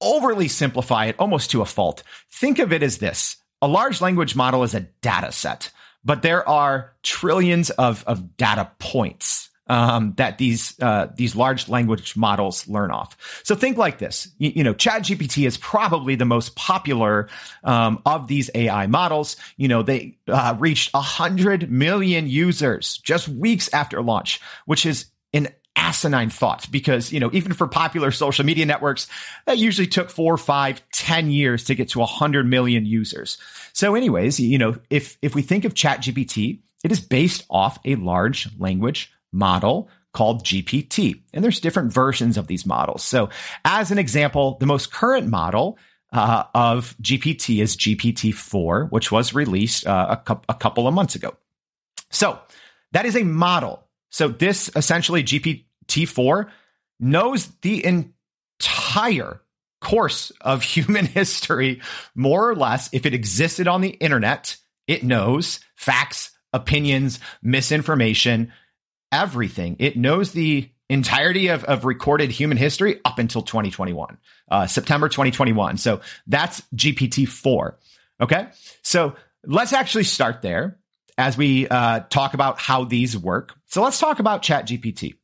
overly 0.00 0.48
simplify 0.48 1.06
it 1.06 1.16
almost 1.18 1.50
to 1.52 1.62
a 1.62 1.66
fault, 1.66 2.02
think 2.30 2.58
of 2.58 2.72
it 2.72 2.82
as 2.82 2.98
this. 2.98 3.38
A 3.62 3.66
large 3.66 4.02
language 4.02 4.36
model 4.36 4.62
is 4.62 4.74
a 4.74 4.80
data 4.80 5.32
set, 5.32 5.70
but 6.04 6.20
there 6.20 6.46
are 6.46 6.92
trillions 7.02 7.70
of, 7.70 8.04
of 8.06 8.36
data 8.36 8.70
points 8.78 9.48
um, 9.68 10.14
that 10.16 10.38
these 10.38 10.74
uh, 10.80 11.08
these 11.14 11.36
large 11.36 11.68
language 11.68 12.16
models 12.16 12.66
learn 12.68 12.90
off. 12.90 13.16
So 13.44 13.54
think 13.54 13.76
like 13.76 13.98
this: 13.98 14.28
you, 14.38 14.52
you 14.56 14.64
know, 14.64 14.74
ChatGPT 14.74 15.46
is 15.46 15.56
probably 15.56 16.14
the 16.14 16.24
most 16.24 16.56
popular 16.56 17.28
um, 17.64 18.02
of 18.04 18.26
these 18.28 18.50
AI 18.54 18.86
models. 18.86 19.36
You 19.56 19.68
know, 19.68 19.82
they 19.82 20.18
uh, 20.28 20.56
reached 20.58 20.90
hundred 20.94 21.70
million 21.70 22.26
users 22.26 22.98
just 22.98 23.28
weeks 23.28 23.72
after 23.72 24.02
launch, 24.02 24.40
which 24.66 24.84
is 24.84 25.06
an 25.32 25.48
asinine 25.74 26.28
thought 26.28 26.70
because 26.70 27.12
you 27.12 27.18
know 27.18 27.30
even 27.32 27.54
for 27.54 27.66
popular 27.66 28.10
social 28.10 28.44
media 28.44 28.66
networks 28.66 29.08
that 29.46 29.56
usually 29.56 29.86
took 29.86 30.10
four 30.10 30.36
five 30.36 30.82
ten 30.92 31.30
years 31.30 31.64
to 31.64 31.74
get 31.74 31.88
to 31.88 31.98
100 31.98 32.46
million 32.46 32.84
users 32.84 33.38
so 33.72 33.94
anyways 33.94 34.38
you 34.38 34.58
know 34.58 34.76
if 34.90 35.16
if 35.22 35.34
we 35.34 35.40
think 35.40 35.64
of 35.64 35.72
chat 35.72 36.00
gpt 36.02 36.60
it 36.84 36.92
is 36.92 37.00
based 37.00 37.46
off 37.48 37.78
a 37.86 37.94
large 37.94 38.50
language 38.58 39.10
model 39.32 39.88
called 40.12 40.44
GPT. 40.44 41.22
And 41.32 41.42
there's 41.42 41.60
different 41.60 41.92
versions 41.92 42.36
of 42.36 42.46
these 42.46 42.66
models. 42.66 43.02
So 43.02 43.30
as 43.64 43.90
an 43.90 43.98
example, 43.98 44.56
the 44.60 44.66
most 44.66 44.92
current 44.92 45.28
model 45.28 45.78
uh, 46.12 46.44
of 46.54 46.94
GPT 47.00 47.62
is 47.62 47.76
GPT-4, 47.76 48.90
which 48.90 49.10
was 49.10 49.34
released 49.34 49.86
uh, 49.86 50.08
a, 50.10 50.16
cu- 50.18 50.42
a 50.48 50.54
couple 50.54 50.86
of 50.86 50.94
months 50.94 51.14
ago. 51.14 51.34
So 52.10 52.38
that 52.92 53.06
is 53.06 53.16
a 53.16 53.24
model. 53.24 53.88
So 54.10 54.28
this 54.28 54.70
essentially 54.76 55.24
GPT-4 55.24 56.50
knows 57.00 57.46
the 57.62 57.84
entire 57.84 59.40
course 59.80 60.30
of 60.42 60.62
human 60.62 61.06
history, 61.06 61.80
more 62.14 62.48
or 62.48 62.54
less. 62.54 62.90
If 62.92 63.06
it 63.06 63.14
existed 63.14 63.66
on 63.66 63.80
the 63.80 63.90
internet, 63.90 64.56
it 64.86 65.02
knows 65.02 65.60
facts, 65.76 66.30
opinions, 66.52 67.18
misinformation, 67.42 68.52
everything. 69.12 69.76
It 69.78 69.96
knows 69.96 70.32
the 70.32 70.68
entirety 70.88 71.48
of, 71.48 71.64
of 71.64 71.84
recorded 71.84 72.30
human 72.30 72.56
history 72.56 73.00
up 73.04 73.18
until 73.18 73.42
2021, 73.42 74.18
uh, 74.50 74.66
September 74.66 75.08
2021. 75.08 75.76
So 75.76 76.00
that's 76.26 76.62
GPT 76.74 77.28
4. 77.28 77.78
Okay. 78.20 78.48
So 78.82 79.14
let's 79.44 79.72
actually 79.72 80.04
start 80.04 80.42
there 80.42 80.78
as 81.16 81.36
we 81.36 81.68
uh, 81.68 82.00
talk 82.10 82.34
about 82.34 82.60
how 82.60 82.84
these 82.84 83.16
work. 83.16 83.54
So 83.66 83.82
let's 83.82 83.98
talk 83.98 84.18
about 84.18 84.42
Chat 84.42 84.66
GPT. 84.66 85.14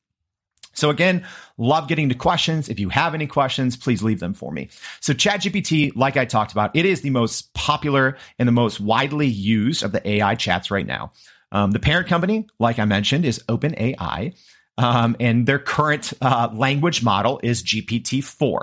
So 0.78 0.90
again, 0.90 1.26
love 1.56 1.88
getting 1.88 2.08
to 2.10 2.14
questions. 2.14 2.68
If 2.68 2.78
you 2.78 2.88
have 2.88 3.12
any 3.12 3.26
questions, 3.26 3.76
please 3.76 4.00
leave 4.00 4.20
them 4.20 4.32
for 4.32 4.52
me. 4.52 4.68
So 5.00 5.12
ChatGPT, 5.12 5.96
like 5.96 6.16
I 6.16 6.24
talked 6.24 6.52
about, 6.52 6.76
it 6.76 6.86
is 6.86 7.00
the 7.00 7.10
most 7.10 7.52
popular 7.52 8.16
and 8.38 8.46
the 8.46 8.52
most 8.52 8.78
widely 8.78 9.26
used 9.26 9.82
of 9.82 9.90
the 9.90 10.08
AI 10.08 10.36
chats 10.36 10.70
right 10.70 10.86
now. 10.86 11.12
Um, 11.52 11.70
the 11.70 11.78
parent 11.78 12.08
company, 12.08 12.46
like 12.58 12.78
I 12.78 12.84
mentioned, 12.84 13.24
is 13.24 13.42
OpenAI. 13.48 14.34
Um, 14.76 15.16
and 15.18 15.44
their 15.44 15.58
current 15.58 16.12
uh, 16.20 16.50
language 16.54 17.02
model 17.02 17.40
is 17.42 17.62
GPT-4. 17.64 18.60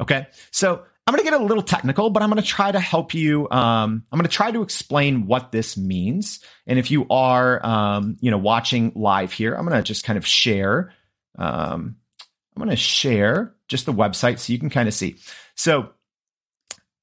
Okay, 0.00 0.26
so 0.50 0.82
I'm 1.06 1.14
going 1.14 1.24
to 1.24 1.30
get 1.30 1.40
a 1.40 1.44
little 1.44 1.62
technical, 1.62 2.10
but 2.10 2.22
I'm 2.22 2.30
going 2.30 2.42
to 2.42 2.48
try 2.48 2.70
to 2.70 2.80
help 2.80 3.14
you. 3.14 3.48
Um, 3.50 4.04
I'm 4.10 4.18
going 4.18 4.28
to 4.28 4.34
try 4.34 4.50
to 4.50 4.62
explain 4.62 5.26
what 5.26 5.52
this 5.52 5.76
means. 5.76 6.40
And 6.66 6.78
if 6.78 6.90
you 6.90 7.06
are, 7.08 7.64
um, 7.64 8.16
you 8.20 8.30
know, 8.30 8.38
watching 8.38 8.92
live 8.96 9.32
here, 9.32 9.54
I'm 9.54 9.64
going 9.64 9.78
to 9.78 9.82
just 9.82 10.04
kind 10.04 10.16
of 10.16 10.26
share. 10.26 10.92
Um, 11.38 11.96
I'm 12.54 12.60
going 12.60 12.70
to 12.70 12.76
share 12.76 13.54
just 13.68 13.86
the 13.86 13.92
website 13.92 14.40
so 14.40 14.52
you 14.52 14.58
can 14.58 14.70
kind 14.70 14.88
of 14.88 14.94
see. 14.94 15.16
So, 15.54 15.90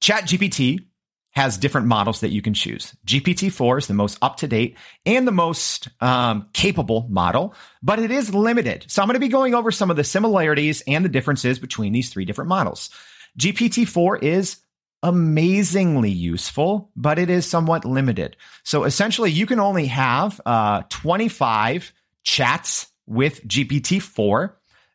ChatGPT 0.02 0.86
has 1.34 1.58
different 1.58 1.88
models 1.88 2.22
that 2.22 2.30
you 2.30 2.42
can 2.42 2.54
choose. 2.54 2.96
GPT-4 3.06 3.80
is 3.80 3.88
the 3.88 3.94
most 3.94 4.18
up 4.22 4.38
to 4.38 4.48
date 4.48 4.78
and 5.06 5.28
the 5.28 5.32
most 5.32 5.90
um, 6.00 6.48
capable 6.54 7.08
model, 7.10 7.56
but 7.82 8.00
it 8.00 8.12
is 8.12 8.34
limited. 8.34 8.86
So 8.88 9.02
I'm 9.02 9.08
going 9.08 9.16
to 9.16 9.20
be 9.20 9.28
going 9.28 9.56
over 9.56 9.72
some 9.72 9.90
of 9.90 9.98
the 9.98 10.04
similarities 10.04 10.84
and 10.88 11.04
the 11.04 11.10
differences 11.10 11.60
between 11.60 11.92
these 11.92 12.10
three 12.10 12.26
different 12.26 12.50
models. 12.50 12.92
GPT-4 13.40 14.22
is 14.22 14.58
amazingly 15.02 16.12
useful, 16.12 16.92
but 16.96 17.18
it 17.18 17.30
is 17.32 17.48
somewhat 17.48 17.84
limited. 17.84 18.38
So 18.64 18.84
essentially, 18.84 19.32
you 19.32 19.48
can 19.48 19.60
only 19.60 19.88
have 19.88 20.40
uh, 20.46 20.84
25 20.90 21.94
chats 22.24 22.88
with 23.08 23.46
GPT-4 23.48 24.54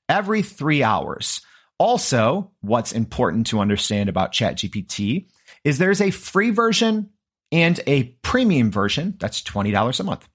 every 0.08 0.42
three 0.42 0.84
hours. 0.84 1.42
Also, 1.78 2.52
what's 2.60 2.92
important 2.92 3.48
to 3.48 3.60
understand 3.60 4.08
about 4.08 4.32
ChatGPT 4.32 5.26
is 5.64 5.78
there's 5.78 6.00
a 6.00 6.10
free 6.10 6.50
version 6.50 7.10
and 7.52 7.80
a 7.86 8.04
premium 8.22 8.70
version 8.70 9.14
that's 9.18 9.42
$20 9.42 10.00
a 10.00 10.02
month. 10.02 10.28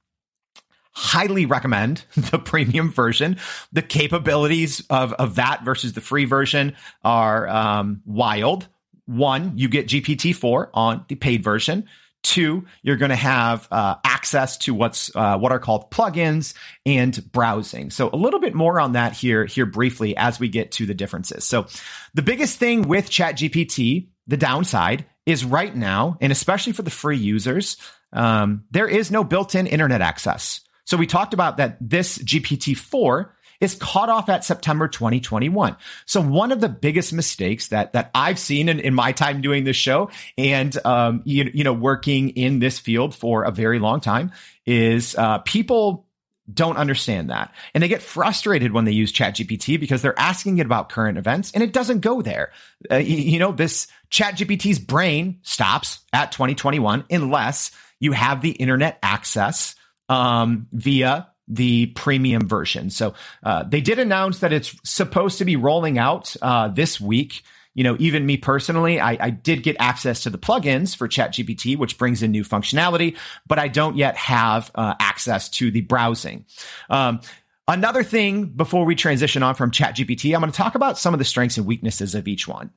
Highly 0.96 1.46
recommend 1.46 2.06
the 2.16 2.40
premium 2.40 2.92
version. 2.92 3.38
The 3.72 3.82
capabilities 3.82 4.84
of, 4.90 5.14
of 5.14 5.36
that 5.36 5.64
versus 5.64 5.94
the 5.94 6.02
free 6.02 6.26
version 6.26 6.76
are 7.04 7.48
um, 7.48 8.02
wild. 8.06 8.68
One, 9.06 9.58
you 9.58 9.68
get 9.70 9.88
GPT-4 9.88 10.70
on 10.74 11.06
the 11.08 11.16
paid 11.16 11.44
version. 11.44 11.88
Two, 12.22 12.66
you're 12.84 12.96
going 12.96 13.10
to 13.10 13.18
have 13.18 13.68
uh, 13.70 13.96
access 14.06 14.56
to 14.60 14.74
what's 14.74 15.14
uh, 15.14 15.38
what 15.38 15.52
are 15.52 15.60
called 15.60 15.92
plugins 15.92 16.54
and 16.86 17.32
browsing. 17.34 17.90
So 17.90 18.10
a 18.14 18.16
little 18.16 18.40
bit 18.40 18.56
more 18.56 18.80
on 18.80 18.94
that 18.94 19.12
here 19.12 19.46
here 19.46 19.66
briefly 19.66 20.16
as 20.16 20.40
we 20.40 20.48
get 20.48 20.72
to 20.74 20.86
the 20.86 20.94
differences. 20.94 21.44
So 21.44 21.66
the 22.14 22.22
biggest 22.22 22.60
thing 22.60 22.84
with 22.84 23.10
ChatGPT, 23.10 24.08
the 24.28 24.38
downside 24.38 25.06
is 25.26 25.46
right 25.46 25.76
now, 25.76 26.18
and 26.22 26.32
especially 26.32 26.74
for 26.74 26.82
the 26.82 26.90
free 26.90 27.18
users, 27.18 27.78
um, 28.12 28.66
there 28.72 28.88
is 28.88 29.12
no 29.12 29.24
built-in 29.24 29.68
internet 29.68 30.02
access. 30.02 30.62
So 30.86 30.98
we 30.98 31.08
talked 31.08 31.34
about 31.34 31.58
that 31.58 31.78
this 31.80 32.18
GPT-4 32.18 33.30
is 33.62 33.76
caught 33.76 34.10
off 34.10 34.28
at 34.28 34.44
September 34.44 34.90
2021. 34.90 35.78
So 36.06 36.22
one 36.22 36.52
of 36.52 36.60
the 36.60 36.68
biggest 36.68 37.14
mistakes 37.14 37.70
that 37.70 37.94
that 37.94 38.12
I've 38.14 38.38
seen 38.38 38.68
in, 38.68 38.80
in 38.80 38.94
my 38.94 39.14
time 39.14 39.42
doing 39.42 39.64
this 39.64 39.78
show 39.78 40.10
and 40.38 40.78
um, 40.86 41.22
you, 41.24 41.50
you 41.54 41.64
know 41.64 41.74
working 41.74 42.30
in 42.32 42.60
this 42.60 42.78
field 42.78 43.16
for 43.16 43.44
a 43.44 43.52
very 43.52 43.80
long 43.80 44.02
time 44.02 44.34
is 44.66 45.16
uh, 45.16 45.40
people 45.40 46.06
don't 46.52 46.78
understand 46.78 47.30
that. 47.30 47.54
And 47.74 47.82
they 47.82 47.88
get 47.88 48.02
frustrated 48.02 48.74
when 48.74 48.86
they 48.86 48.92
use 48.92 49.14
ChatGPT 49.14 49.80
because 49.80 50.02
they're 50.02 50.20
asking 50.20 50.58
it 50.58 50.66
about 50.66 50.90
current 50.90 51.18
events 51.18 51.52
and 51.52 51.64
it 51.64 51.72
doesn't 51.72 52.02
go 52.02 52.22
there. 52.22 52.52
Uh, 52.92 52.98
you, 52.98 53.40
know, 53.40 53.52
this 53.52 53.88
ChatGPT's 54.12 54.80
brain 54.80 55.40
stops 55.44 56.00
at 56.12 56.32
2021 56.32 57.06
unless 57.10 57.72
you 58.00 58.12
have 58.12 58.42
the 58.42 58.52
internet 58.52 59.00
access 59.02 59.76
um, 60.10 60.68
via 60.74 61.30
the 61.48 61.88
premium 61.88 62.48
version. 62.48 62.90
So 62.90 63.14
uh, 63.44 63.64
they 63.64 63.82
did 63.82 64.00
announce 64.00 64.40
that 64.40 64.54
it's 64.54 64.76
supposed 64.84 65.38
to 65.38 65.46
be 65.46 65.56
rolling 65.56 65.98
out 65.98 66.36
uh, 66.42 66.70
this 66.70 67.00
week 67.00 67.44
you 67.74 67.84
know, 67.84 67.96
even 68.00 68.26
me 68.26 68.38
personally, 68.38 69.00
I, 69.00 69.18
I 69.20 69.30
did 69.32 69.64
get 69.64 69.76
access 69.80 70.22
to 70.24 70.30
the 70.30 70.38
plugins 70.38 70.96
for 70.96 71.08
ChatGPT, 71.08 71.78
which 71.78 71.98
brings 71.98 72.22
in 72.22 72.32
new 72.32 72.44
functionality, 72.44 73.18
but 73.48 73.58
I 73.58 73.68
don't 73.68 73.98
yet 73.98 74.16
have 74.16 74.70
uh, 74.76 74.94
access 75.00 75.50
to 75.50 75.72
the 75.72 75.82
browsing. 75.82 76.46
Um, 76.90 77.22
another 77.68 78.04
thing 78.04 78.46
before 78.46 78.86
we 78.86 78.96
transition 78.96 79.42
on 79.42 79.56
from 79.56 79.72
ChatGPT, 79.72 80.36
I'm 80.36 80.42
going 80.42 80.52
to 80.52 80.58
talk 80.58 80.76
about 80.76 81.00
some 81.00 81.14
of 81.14 81.18
the 81.18 81.26
strengths 81.26 81.58
and 81.58 81.66
weaknesses 81.66 82.14
of 82.14 82.28
each 82.28 82.48
one. 82.48 82.70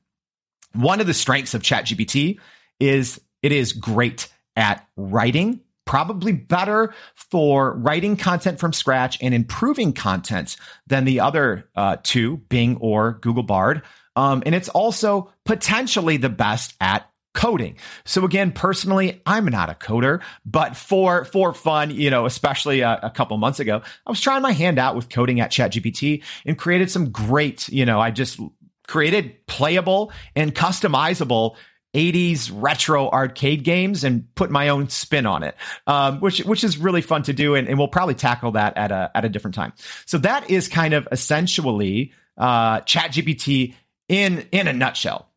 one 0.73 0.99
of 1.01 1.07
the 1.07 1.13
strengths 1.13 1.53
of 1.53 1.61
ChatGPT 1.61 2.39
is 2.79 3.19
it 3.41 3.51
is 3.51 3.73
great 3.73 4.29
at 4.55 4.87
writing, 4.95 5.61
probably 5.85 6.31
better 6.31 6.93
for 7.15 7.73
writing 7.77 8.17
content 8.17 8.59
from 8.59 8.73
scratch 8.73 9.17
and 9.21 9.33
improving 9.33 9.93
content 9.93 10.57
than 10.87 11.05
the 11.05 11.19
other 11.19 11.69
uh, 11.75 11.97
two, 12.03 12.37
Bing 12.49 12.77
or 12.77 13.13
Google 13.21 13.43
Bard. 13.43 13.83
Um, 14.17 14.41
and 14.45 14.55
it's 14.55 14.67
also 14.67 15.31
potentially 15.45 16.17
the 16.17 16.27
best 16.27 16.73
at 16.81 17.07
coding. 17.35 17.77
So 18.03 18.25
again, 18.25 18.51
personally, 18.51 19.21
I'm 19.23 19.45
not 19.45 19.69
a 19.69 19.75
coder, 19.75 20.21
but 20.43 20.75
for 20.75 21.23
for 21.23 21.53
fun, 21.53 21.91
you 21.91 22.09
know, 22.09 22.25
especially 22.25 22.81
a, 22.81 22.99
a, 23.03 23.11
couple 23.11 23.37
months 23.37 23.59
ago, 23.59 23.83
I 24.07 24.09
was 24.09 24.19
trying 24.19 24.41
my 24.41 24.53
hand 24.53 24.79
out 24.79 24.95
with 24.95 25.07
coding 25.07 25.39
at 25.39 25.51
ChatGPT 25.51 26.23
and 26.47 26.57
created 26.57 26.89
some 26.89 27.11
great, 27.11 27.69
you 27.69 27.85
know, 27.85 27.99
I 27.99 28.09
just 28.09 28.39
created 28.87 29.45
playable 29.45 30.11
and 30.35 30.55
customizable 30.55 31.55
80s 31.93 32.51
retro 32.51 33.07
arcade 33.09 33.63
games 33.63 34.03
and 34.03 34.33
put 34.33 34.49
my 34.49 34.69
own 34.69 34.89
spin 34.89 35.27
on 35.27 35.43
it, 35.43 35.55
um, 35.85 36.19
which 36.21 36.39
which 36.39 36.63
is 36.63 36.79
really 36.79 37.01
fun 37.01 37.21
to 37.23 37.33
do, 37.33 37.53
and, 37.53 37.67
and, 37.67 37.77
we'll 37.77 37.87
probably 37.87 38.15
tackle 38.15 38.53
that 38.53 38.77
at 38.77 38.91
a 38.91 39.11
at 39.13 39.25
a 39.25 39.29
different 39.29 39.53
time. 39.53 39.73
So 40.07 40.17
that 40.19 40.49
is 40.49 40.67
kind 40.67 40.95
of 40.95 41.07
essentially 41.11 42.13
uh, 42.35 42.81
ChatGPT 42.81 43.75
in 44.09 44.47
in 44.51 44.67
a 44.67 44.73
nutshell. 44.73 45.29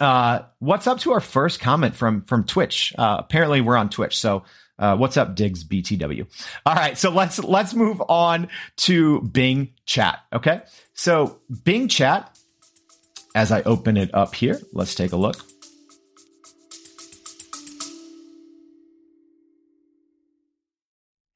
Uh, 0.00 0.40
what's 0.58 0.86
up 0.86 0.98
to 1.00 1.12
our 1.12 1.20
first 1.20 1.60
comment 1.60 1.94
from 1.94 2.22
from 2.24 2.44
Twitch? 2.44 2.94
Uh, 2.96 3.16
apparently, 3.20 3.60
we're 3.60 3.76
on 3.76 3.90
Twitch, 3.90 4.18
so. 4.18 4.44
Uh, 4.78 4.96
what's 4.96 5.16
up, 5.16 5.36
Diggs 5.36 5.62
BTW? 5.62 6.26
All 6.66 6.74
right, 6.74 6.98
so 6.98 7.10
let's 7.10 7.38
let's 7.38 7.72
move 7.72 8.02
on 8.08 8.48
to 8.78 9.20
Bing 9.20 9.74
Chat. 9.86 10.18
Okay, 10.32 10.62
so 10.94 11.38
Bing 11.62 11.86
Chat. 11.88 12.36
As 13.34 13.52
I 13.52 13.62
open 13.62 13.96
it 13.96 14.12
up 14.12 14.34
here, 14.34 14.60
let's 14.72 14.94
take 14.94 15.12
a 15.12 15.16
look. 15.16 15.36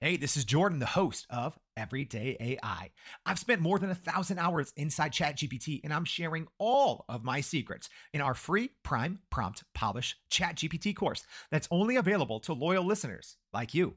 Hey, 0.00 0.16
this 0.16 0.36
is 0.36 0.44
Jordan, 0.44 0.78
the 0.78 0.86
host 0.86 1.26
of 1.30 1.58
Everyday 1.76 2.36
AI. 2.40 2.90
I've 3.24 3.38
spent 3.38 3.60
more 3.60 3.78
than 3.78 3.90
a 3.90 3.94
thousand 3.94 4.38
hours 4.38 4.72
inside 4.76 5.12
ChatGPT, 5.12 5.80
and 5.84 5.92
I'm 5.92 6.04
sharing 6.04 6.48
all 6.58 7.04
of 7.08 7.24
my 7.24 7.40
secrets 7.40 7.88
in 8.12 8.20
our 8.20 8.34
free 8.34 8.70
Prime 8.82 9.20
Prompt 9.30 9.64
Polish 9.74 10.16
ChatGPT 10.30 10.94
course 10.94 11.26
that's 11.50 11.68
only 11.70 11.96
available 11.96 12.40
to 12.40 12.52
loyal 12.52 12.84
listeners 12.84 13.36
like 13.52 13.74
you. 13.74 13.94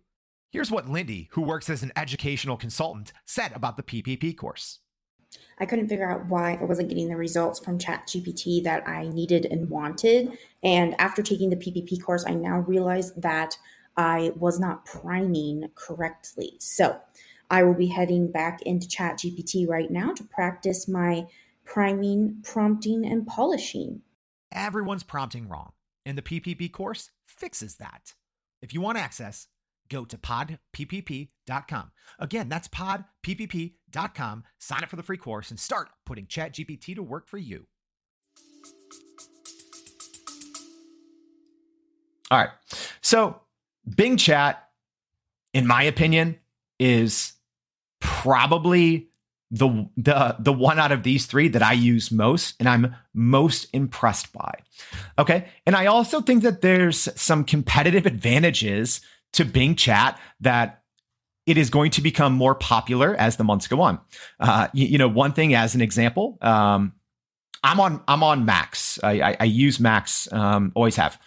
Here's 0.52 0.72
what 0.72 0.90
Lindy, 0.90 1.30
who 1.32 1.42
works 1.42 1.70
as 1.70 1.84
an 1.84 1.92
educational 1.96 2.58
consultant, 2.58 3.14
said 3.26 3.52
about 3.54 3.78
the 3.78 3.84
PPP 3.84 4.36
course. 4.36 4.80
I 5.60 5.66
couldn't 5.66 5.90
figure 5.90 6.10
out 6.10 6.26
why 6.28 6.58
I 6.60 6.64
wasn't 6.64 6.90
getting 6.90 7.08
the 7.08 7.16
results 7.16 7.60
from 7.60 7.78
ChatGPT 7.78 8.64
that 8.64 8.88
I 8.88 9.10
needed 9.10 9.46
and 9.46 9.70
wanted. 9.70 10.38
And 10.64 11.00
after 11.00 11.22
taking 11.22 11.50
the 11.50 11.56
PPP 11.56 12.02
course, 12.02 12.26
I 12.26 12.34
now 12.34 12.60
realize 12.60 13.14
that 13.14 13.58
I 13.96 14.32
was 14.36 14.60
not 14.60 14.86
priming 14.86 15.70
correctly. 15.76 16.54
So 16.60 16.98
I 17.50 17.64
will 17.64 17.74
be 17.74 17.88
heading 17.88 18.32
back 18.32 18.62
into 18.62 18.88
ChatGPT 18.88 19.68
right 19.68 19.90
now 19.90 20.14
to 20.14 20.24
practice 20.24 20.88
my 20.88 21.28
priming, 21.66 22.42
prompting, 22.44 23.06
and 23.06 23.26
polishing. 23.26 24.02
Everyone's 24.52 25.04
prompting 25.04 25.48
wrong, 25.48 25.74
and 26.06 26.18
the 26.18 26.22
PPP 26.22 26.72
course 26.72 27.12
fixes 27.26 27.76
that. 27.76 28.14
If 28.62 28.74
you 28.74 28.82
want 28.82 28.98
access, 28.98 29.48
go 29.90 30.06
to 30.06 30.18
podppp.com. 30.18 31.92
Again, 32.20 32.50
that's 32.50 32.68
podppp.com. 32.68 34.44
Sign 34.60 34.84
up 34.84 34.90
for 34.90 34.96
the 34.96 35.04
free 35.04 35.18
course 35.18 35.50
and 35.50 35.60
start 35.60 35.90
putting 36.06 36.26
ChatGPT 36.26 36.96
to 36.96 37.04
work 37.04 37.28
for 37.28 37.38
you. 37.38 37.68
All 42.32 42.38
right. 42.38 42.50
So 43.02 43.42
Bing 43.96 44.18
Chat, 44.18 44.70
in 45.54 45.66
my 45.66 45.84
opinion, 45.84 46.38
is 46.80 47.34
probably 48.10 49.08
the 49.52 49.88
the 49.98 50.36
the 50.40 50.54
one 50.54 50.80
out 50.80 50.92
of 50.92 51.04
these 51.04 51.26
three 51.26 51.48
that 51.48 51.62
I 51.62 51.74
use 51.74 52.12
most 52.12 52.56
and 52.60 52.68
I'm 52.68 52.96
most 53.14 53.68
impressed 53.72 54.34
by. 54.34 54.54
Okay? 55.18 55.48
And 55.66 55.76
I 55.76 55.86
also 55.86 56.22
think 56.22 56.44
that 56.44 56.62
there's 56.62 57.10
some 57.20 57.44
competitive 57.44 58.06
advantages 58.06 59.02
to 59.34 59.46
Bing 59.46 59.76
Chat 59.76 60.20
that 60.42 60.84
it 61.46 61.58
is 61.58 61.70
going 61.70 61.92
to 61.92 62.02
become 62.02 62.34
more 62.34 62.56
popular 62.56 63.16
as 63.16 63.38
the 63.38 63.44
months 63.44 63.68
go 63.68 63.82
on. 63.82 64.00
Uh, 64.40 64.68
you, 64.74 64.86
you, 64.88 64.98
know, 64.98 65.08
one 65.08 65.34
thing 65.34 65.56
as 65.56 65.74
an 65.74 65.82
example, 65.82 66.38
um, 66.42 66.94
I'm 67.64 67.80
on 67.80 68.04
I'm 68.08 68.24
on 68.24 68.46
Macs. 68.46 69.00
I, 69.04 69.22
I, 69.22 69.38
I 69.42 69.44
use 69.46 69.80
Macs, 69.80 70.32
um, 70.32 70.72
always 70.76 70.96
have 70.98 71.20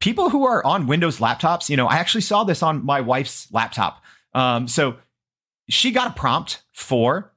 people 0.00 0.30
who 0.30 0.46
are 0.46 0.64
on 0.64 0.86
Windows 0.86 1.18
laptops, 1.18 1.68
you 1.68 1.76
know, 1.76 1.86
I 1.86 1.96
actually 1.96 2.22
saw 2.22 2.42
this 2.44 2.62
on 2.62 2.84
my 2.84 3.00
wife's 3.00 3.52
laptop. 3.52 4.02
Um, 4.34 4.66
so 4.66 4.96
she 5.70 5.90
got 5.90 6.08
a 6.08 6.12
prompt 6.12 6.62
for 6.72 7.32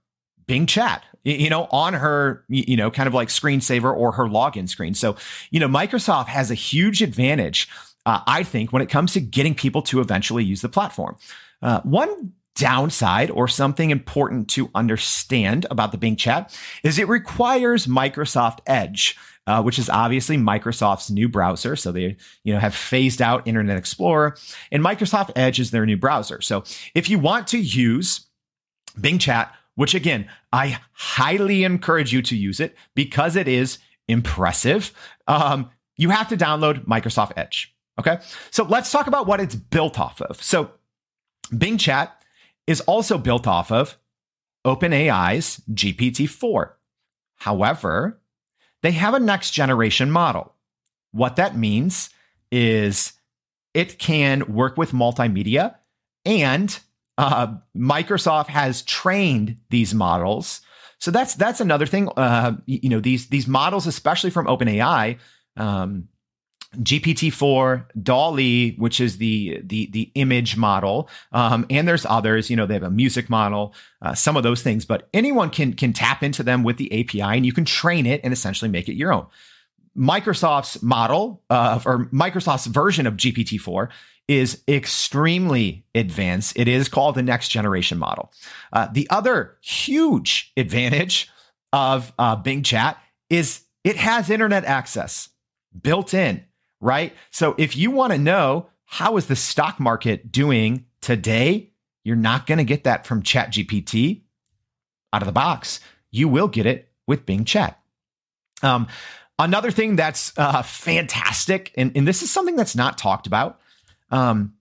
Bing 0.45 0.65
Chat, 0.65 1.03
you 1.23 1.49
know, 1.49 1.67
on 1.71 1.93
her, 1.93 2.43
you 2.49 2.75
know, 2.75 2.91
kind 2.91 3.07
of 3.07 3.13
like 3.13 3.29
screensaver 3.29 3.95
or 3.95 4.11
her 4.11 4.25
login 4.25 4.67
screen. 4.67 4.93
So, 4.93 5.15
you 5.51 5.59
know, 5.59 5.67
Microsoft 5.67 6.27
has 6.27 6.51
a 6.51 6.55
huge 6.55 7.01
advantage, 7.01 7.69
uh, 8.05 8.21
I 8.27 8.43
think, 8.43 8.73
when 8.73 8.81
it 8.81 8.89
comes 8.89 9.13
to 9.13 9.21
getting 9.21 9.55
people 9.55 9.81
to 9.83 10.01
eventually 10.01 10.43
use 10.43 10.61
the 10.61 10.69
platform. 10.69 11.15
Uh, 11.61 11.81
one 11.81 12.33
downside 12.55 13.31
or 13.31 13.47
something 13.47 13.89
important 13.89 14.47
to 14.47 14.69
understand 14.75 15.65
about 15.71 15.91
the 15.91 15.97
Bing 15.97 16.15
Chat 16.15 16.57
is 16.83 16.99
it 16.99 17.07
requires 17.07 17.87
Microsoft 17.87 18.59
Edge 18.67 19.17
uh, 19.47 19.61
which 19.61 19.79
is 19.79 19.89
obviously 19.89 20.37
Microsoft's 20.37 21.11
new 21.11 21.27
browser. 21.27 21.75
So 21.75 21.91
they, 21.91 22.17
you 22.43 22.53
know, 22.53 22.59
have 22.59 22.75
phased 22.75 23.21
out 23.21 23.47
Internet 23.47 23.77
Explorer, 23.77 24.37
and 24.71 24.83
Microsoft 24.83 25.31
Edge 25.35 25.59
is 25.59 25.71
their 25.71 25.85
new 25.85 25.97
browser. 25.97 26.41
So 26.41 26.63
if 26.95 27.09
you 27.09 27.19
want 27.19 27.47
to 27.47 27.57
use 27.57 28.27
Bing 28.99 29.19
Chat, 29.19 29.53
which 29.75 29.95
again, 29.95 30.29
I 30.51 30.79
highly 30.93 31.63
encourage 31.63 32.13
you 32.13 32.21
to 32.23 32.35
use 32.35 32.59
it 32.59 32.75
because 32.95 33.35
it 33.35 33.47
is 33.47 33.79
impressive. 34.07 34.91
Um, 35.27 35.69
you 35.97 36.09
have 36.09 36.29
to 36.29 36.37
download 36.37 36.85
Microsoft 36.85 37.33
Edge. 37.37 37.75
Okay. 37.99 38.19
So 38.51 38.63
let's 38.63 38.91
talk 38.91 39.07
about 39.07 39.27
what 39.27 39.39
it's 39.39 39.55
built 39.55 39.99
off 39.99 40.21
of. 40.21 40.41
So 40.41 40.71
Bing 41.55 41.77
Chat 41.77 42.19
is 42.65 42.81
also 42.81 43.17
built 43.17 43.47
off 43.47 43.71
of 43.71 43.97
OpenAI's 44.65 45.61
GPT 45.71 46.27
4. 46.27 46.77
However, 47.35 48.21
they 48.83 48.91
have 48.91 49.15
a 49.15 49.19
next 49.19 49.51
generation 49.51 50.11
model. 50.11 50.53
What 51.11 51.37
that 51.37 51.57
means 51.57 52.09
is 52.51 53.13
it 53.73 53.97
can 53.97 54.53
work 54.53 54.77
with 54.77 54.91
multimedia 54.91 55.75
and 56.25 56.79
uh, 57.17 57.55
Microsoft 57.75 58.47
has 58.47 58.81
trained 58.83 59.57
these 59.69 59.93
models. 59.93 60.61
So 60.99 61.11
that's 61.11 61.35
that's 61.35 61.59
another 61.59 61.85
thing. 61.85 62.09
Uh, 62.15 62.53
you 62.65 62.89
know 62.89 62.99
these 62.99 63.27
these 63.27 63.47
models, 63.47 63.87
especially 63.87 64.29
from 64.29 64.47
OpenAI, 64.47 65.17
um, 65.57 66.07
GPT-4, 66.79 67.85
DALL-E, 68.01 68.75
which 68.77 68.99
is 68.99 69.17
the 69.17 69.61
the 69.63 69.87
the 69.87 70.11
image 70.15 70.57
model, 70.57 71.09
um, 71.31 71.65
and 71.69 71.87
there's 71.87 72.05
others. 72.05 72.49
You 72.49 72.55
know, 72.55 72.65
they 72.65 72.73
have 72.73 72.83
a 72.83 72.91
music 72.91 73.29
model, 73.29 73.73
uh, 74.01 74.13
some 74.13 74.35
of 74.37 74.43
those 74.43 74.61
things. 74.61 74.85
But 74.85 75.07
anyone 75.13 75.49
can 75.49 75.73
can 75.73 75.93
tap 75.93 76.23
into 76.23 76.43
them 76.43 76.63
with 76.63 76.77
the 76.77 76.91
API, 76.99 77.21
and 77.21 77.45
you 77.45 77.53
can 77.53 77.65
train 77.65 78.05
it 78.05 78.21
and 78.23 78.33
essentially 78.33 78.69
make 78.69 78.89
it 78.89 78.95
your 78.95 79.13
own. 79.13 79.27
Microsoft's 79.97 80.81
model 80.81 81.43
uh, 81.49 81.79
or 81.85 82.05
Microsoft's 82.05 82.65
version 82.65 83.05
of 83.05 83.15
GPT-4 83.15 83.89
is 84.27 84.63
extremely 84.67 85.85
advanced. 85.93 86.53
It 86.57 86.67
is 86.67 86.87
called 86.87 87.15
the 87.15 87.21
next 87.21 87.49
generation 87.49 87.97
model. 87.97 88.31
Uh, 88.71 88.87
the 88.91 89.07
other 89.09 89.57
huge 89.61 90.51
advantage 90.57 91.29
of 91.73 92.13
uh, 92.17 92.35
Bing 92.35 92.63
Chat 92.63 92.97
is 93.29 93.61
it 93.83 93.97
has 93.97 94.29
internet 94.29 94.65
access 94.65 95.29
built 95.79 96.13
in 96.13 96.43
right? 96.83 97.13
So 97.31 97.55
if 97.57 97.75
you 97.75 97.89
want 97.91 98.11
to 98.11 98.19
know 98.19 98.67
how 98.85 99.17
is 99.17 99.25
the 99.27 99.35
stock 99.35 99.79
market 99.79 100.31
doing 100.31 100.85
today, 101.01 101.71
you're 102.03 102.15
not 102.15 102.45
going 102.45 102.57
to 102.57 102.63
get 102.63 102.83
that 102.83 103.07
from 103.07 103.23
ChatGPT 103.23 104.21
out 105.13 105.21
of 105.21 105.25
the 105.25 105.31
box. 105.31 105.79
You 106.11 106.27
will 106.27 106.47
get 106.47 106.65
it 106.65 106.91
with 107.07 107.25
Bing 107.25 107.45
Chat. 107.45 107.79
Um, 108.61 108.87
another 109.39 109.71
thing 109.71 109.95
that's 109.95 110.37
uh, 110.37 110.61
fantastic, 110.61 111.71
and, 111.75 111.91
and, 111.95 112.07
this 112.07 112.21
is 112.21 112.31
something 112.31 112.55
that's 112.55 112.75
not 112.75 112.97
talked 112.97 113.27
about. 113.27 113.59
Um, 114.11 114.53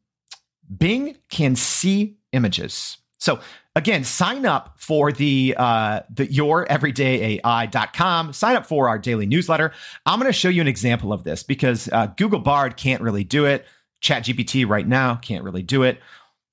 Bing 0.76 1.16
can 1.28 1.56
see 1.56 2.16
images. 2.32 2.98
So 3.22 3.38
again, 3.76 4.02
sign 4.02 4.44
up 4.44 4.74
for 4.78 5.12
the 5.12 5.54
uh, 5.56 6.00
the 6.10 6.26
youreverydayai.com. 6.26 8.32
Sign 8.32 8.56
up 8.56 8.66
for 8.66 8.88
our 8.88 8.98
daily 8.98 9.26
newsletter. 9.26 9.70
I'm 10.04 10.18
going 10.18 10.28
to 10.28 10.36
show 10.36 10.48
you 10.48 10.60
an 10.60 10.66
example 10.66 11.12
of 11.12 11.22
this 11.22 11.44
because 11.44 11.88
uh, 11.92 12.06
Google 12.16 12.40
Bard 12.40 12.76
can't 12.76 13.00
really 13.00 13.22
do 13.22 13.46
it. 13.46 13.64
ChatGPT 14.02 14.68
right 14.68 14.88
now 14.88 15.14
can't 15.14 15.44
really 15.44 15.62
do 15.62 15.84
it. 15.84 16.00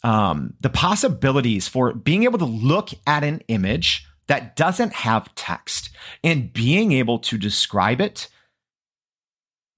Um, 0.03 0.53
the 0.61 0.69
possibilities 0.69 1.67
for 1.67 1.93
being 1.93 2.23
able 2.23 2.37
to 2.37 2.45
look 2.45 2.91
at 3.07 3.23
an 3.23 3.41
image 3.47 4.05
that 4.27 4.55
doesn't 4.55 4.93
have 4.93 5.33
text 5.33 5.89
and 6.23 6.53
being 6.53 6.91
able 6.91 7.17
to 7.17 7.39
describe 7.39 7.99
it 7.99 8.27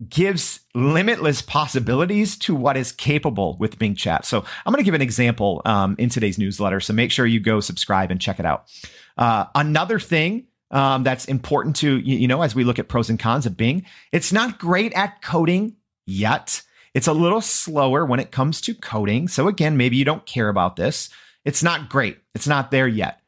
gives 0.09 0.61
limitless 0.73 1.41
possibilities 1.41 2.37
to 2.37 2.55
what 2.55 2.77
is 2.77 2.91
capable 2.91 3.57
with 3.59 3.77
Bing 3.77 3.95
Chat. 3.95 4.25
So 4.25 4.43
I'm 4.65 4.73
going 4.73 4.83
to 4.83 4.85
give 4.85 4.93
an 4.93 5.01
example 5.01 5.61
um, 5.65 5.95
in 5.99 6.09
today's 6.09 6.37
newsletter. 6.37 6.79
So 6.79 6.93
make 6.93 7.11
sure 7.11 7.25
you 7.25 7.39
go 7.39 7.59
subscribe 7.59 8.09
and 8.11 8.19
check 8.19 8.39
it 8.39 8.45
out. 8.45 8.65
Uh, 9.17 9.45
another 9.53 9.99
thing 9.99 10.47
um, 10.71 11.03
that's 11.03 11.25
important 11.25 11.75
to 11.77 11.97
you, 11.97 12.27
know 12.27 12.41
as 12.41 12.55
we 12.55 12.63
look 12.63 12.79
at 12.79 12.87
pros 12.87 13.09
and 13.09 13.19
cons 13.19 13.45
of 13.45 13.57
Bing, 13.57 13.85
it's 14.11 14.31
not 14.31 14.57
great 14.57 14.93
at 14.93 15.21
coding 15.21 15.75
yet. 16.05 16.61
It's 16.93 17.07
a 17.07 17.13
little 17.13 17.41
slower 17.41 18.05
when 18.05 18.19
it 18.19 18.31
comes 18.31 18.61
to 18.61 18.73
coding. 18.73 19.27
So 19.27 19.47
again, 19.47 19.77
maybe 19.77 19.97
you 19.97 20.05
don't 20.05 20.25
care 20.25 20.49
about 20.49 20.75
this. 20.75 21.09
It's 21.45 21.63
not 21.63 21.89
great. 21.89 22.17
It's 22.35 22.47
not 22.47 22.71
there 22.71 22.87
yet. 22.87 23.21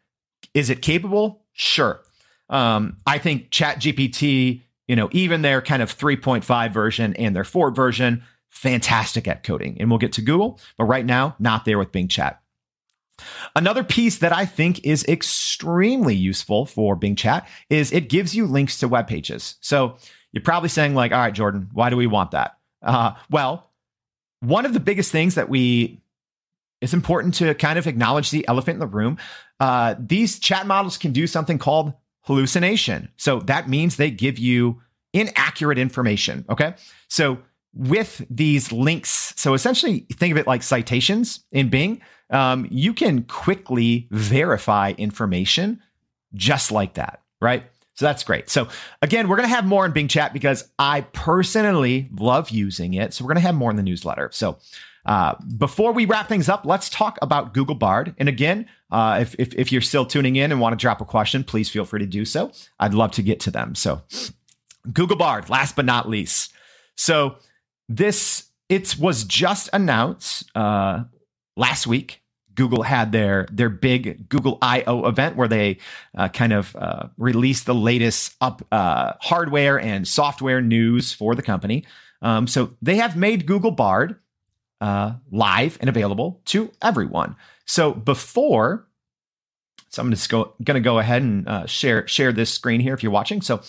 Is 0.54 0.70
it 0.70 0.82
capable? 0.82 1.44
Sure. 1.54 2.02
Um, 2.50 2.98
I 3.06 3.18
think 3.18 3.50
ChatGPT 3.50 4.62
you 4.88 4.96
know, 4.96 5.10
even 5.12 5.42
their 5.42 5.62
kind 5.62 5.82
of 5.82 5.96
3.5 5.96 6.74
version 6.74 7.14
and 7.16 7.36
their 7.36 7.44
Ford 7.44 7.76
version, 7.76 8.24
fantastic 8.50 9.28
at 9.28 9.44
coding. 9.44 9.78
And 9.80 9.90
we'll 9.90 10.00
get 10.00 10.14
to 10.14 10.22
Google, 10.22 10.60
but 10.78 10.86
right 10.86 11.06
now, 11.06 11.36
not 11.40 11.66
there 11.66 11.80
with 11.80 11.92
Bing 11.92 12.08
Chat. 12.08 12.40
Another 13.56 13.84
piece 13.84 14.18
that 14.20 14.34
I 14.34 14.46
think 14.46 14.84
is 14.86 15.06
extremely 15.06 16.16
useful 16.16 16.66
for 16.66 16.96
Bing 16.96 17.16
Chat 17.16 17.48
is 17.70 17.92
it 17.92 18.10
gives 18.10 18.36
you 18.36 18.46
links 18.46 18.80
to 18.80 18.88
web 18.88 19.08
pages. 19.08 19.56
So 19.62 19.98
you're 20.32 20.44
probably 20.44 20.70
saying, 20.70 20.96
like, 20.96 21.12
all 21.12 21.20
right, 21.20 21.34
Jordan, 21.34 21.70
why 21.74 21.90
do 21.90 21.98
we 21.98 22.08
want 22.08 22.32
that? 22.32 22.58
Uh, 22.82 23.14
well, 23.30 23.70
one 24.40 24.66
of 24.66 24.74
the 24.74 24.80
biggest 24.80 25.12
things 25.12 25.36
that 25.36 25.48
we 25.48 26.02
it's 26.82 26.94
important 26.94 27.36
to 27.36 27.54
kind 27.54 27.80
of 27.80 27.88
acknowledge 27.88 28.30
the 28.30 28.46
elephant 28.46 28.76
in 28.76 28.80
the 28.82 28.88
room. 28.88 29.18
Uh, 29.58 29.96
these 29.98 30.38
chat 30.38 30.68
models 30.68 30.98
can 30.98 31.14
do 31.14 31.28
something 31.28 31.58
called 31.58 31.94
hallucination. 32.24 33.10
So 33.18 33.40
that 33.42 33.70
means 33.70 33.98
they 33.98 34.12
give 34.12 34.38
you 34.40 34.82
inaccurate 35.14 35.78
information. 35.78 36.46
Okay. 36.50 36.74
So 37.08 37.40
with 37.74 38.26
these 38.30 38.72
links, 38.72 39.34
so 39.38 39.54
essentially 39.54 40.06
think 40.14 40.32
of 40.32 40.38
it 40.38 40.48
like 40.48 40.64
citations 40.64 41.44
in 41.52 41.70
Bing, 41.70 42.02
um, 42.30 42.68
you 42.70 42.94
can 42.94 43.24
quickly 43.24 44.08
verify 44.12 44.94
information 44.98 45.82
just 46.34 46.72
like 46.72 46.96
that. 46.96 47.22
Right. 47.42 47.64
So 47.96 48.06
that's 48.06 48.24
great. 48.24 48.50
So 48.50 48.68
again, 49.02 49.28
we're 49.28 49.36
going 49.36 49.48
to 49.48 49.56
have 49.56 49.66
more 49.66 49.86
in 49.86 49.92
Bing 49.92 50.08
Chat 50.08 50.34
because 50.34 50.70
I 50.80 51.02
personally 51.02 52.10
love 52.18 52.50
using 52.50 52.96
it. 52.96 53.14
So 53.14 53.24
we're 53.24 53.30
going 53.30 53.42
to 53.42 53.48
have 53.48 53.56
more 53.56 53.70
in 53.70 53.78
the 53.78 53.84
newsletter. 53.84 54.30
So 54.34 54.58
uh, 55.06 55.36
before 55.58 55.92
we 55.92 56.06
wrap 56.06 56.30
things 56.30 56.48
up, 56.48 56.66
let's 56.66 56.90
talk 56.90 57.18
about 57.22 57.54
Google 57.54 57.76
Bard. 57.76 58.16
And 58.18 58.30
again, 58.30 58.68
uh, 58.92 59.20
if, 59.22 59.36
if, 59.38 59.54
if 59.56 59.72
you're 59.72 59.82
still 59.82 60.06
tuning 60.06 60.36
in 60.36 60.52
and 60.52 60.62
want 60.62 60.74
to 60.74 60.82
drop 60.82 61.02
a 61.02 61.06
question, 61.06 61.44
please 61.44 61.70
feel 61.70 61.86
free 61.86 62.00
to 62.00 62.06
do 62.06 62.26
so. 62.26 62.52
I'd 62.80 62.94
love 62.94 63.12
to 63.14 63.22
get 63.22 63.40
to 63.42 63.52
them. 63.52 63.76
So, 63.76 64.02
Google 64.92 65.18
Bard, 65.18 65.50
last 65.50 65.76
but 65.76 65.86
not 65.86 66.08
least. 66.08 66.54
So, 66.96 67.36
this 67.90 68.46
it 68.70 68.96
was 68.98 69.24
just 69.26 69.70
announced 69.74 70.50
uh, 70.56 71.04
last 71.58 71.86
week. 71.86 72.22
Google 72.56 72.84
had 72.84 73.12
their 73.12 73.48
their 73.52 73.70
big 73.70 74.30
Google 74.30 74.60
I/O 74.62 75.08
event 75.08 75.36
where 75.36 75.48
they 75.48 75.80
uh, 76.16 76.30
kind 76.30 76.54
of 76.54 76.76
uh, 76.76 77.08
released 77.18 77.66
the 77.66 77.76
latest 77.76 78.36
up 78.42 78.66
uh, 78.72 79.14
hardware 79.22 79.80
and 79.80 80.08
software 80.08 80.62
news 80.62 81.12
for 81.12 81.34
the 81.36 81.42
company. 81.42 81.84
Um, 82.22 82.48
so 82.48 82.76
they 82.82 82.96
have 82.98 83.18
made 83.18 83.48
Google 83.48 83.72
Bard 83.72 84.18
uh, 84.84 85.14
live 85.32 85.78
and 85.80 85.90
available 85.90 86.42
to 86.44 86.70
everyone. 86.82 87.38
So 87.66 87.94
before, 87.94 88.86
so 89.88 90.02
I'm 90.02 90.12
just 90.12 90.30
go, 90.30 90.54
going 90.62 90.76
to 90.76 90.82
go 90.82 91.00
ahead 91.00 91.22
and 91.22 91.48
uh, 91.48 91.66
share 91.66 92.06
share 92.06 92.34
this 92.34 92.54
screen 92.54 92.82
here 92.82 92.94
if 92.94 93.02
you're 93.02 93.12
watching. 93.12 93.42
So 93.42 93.62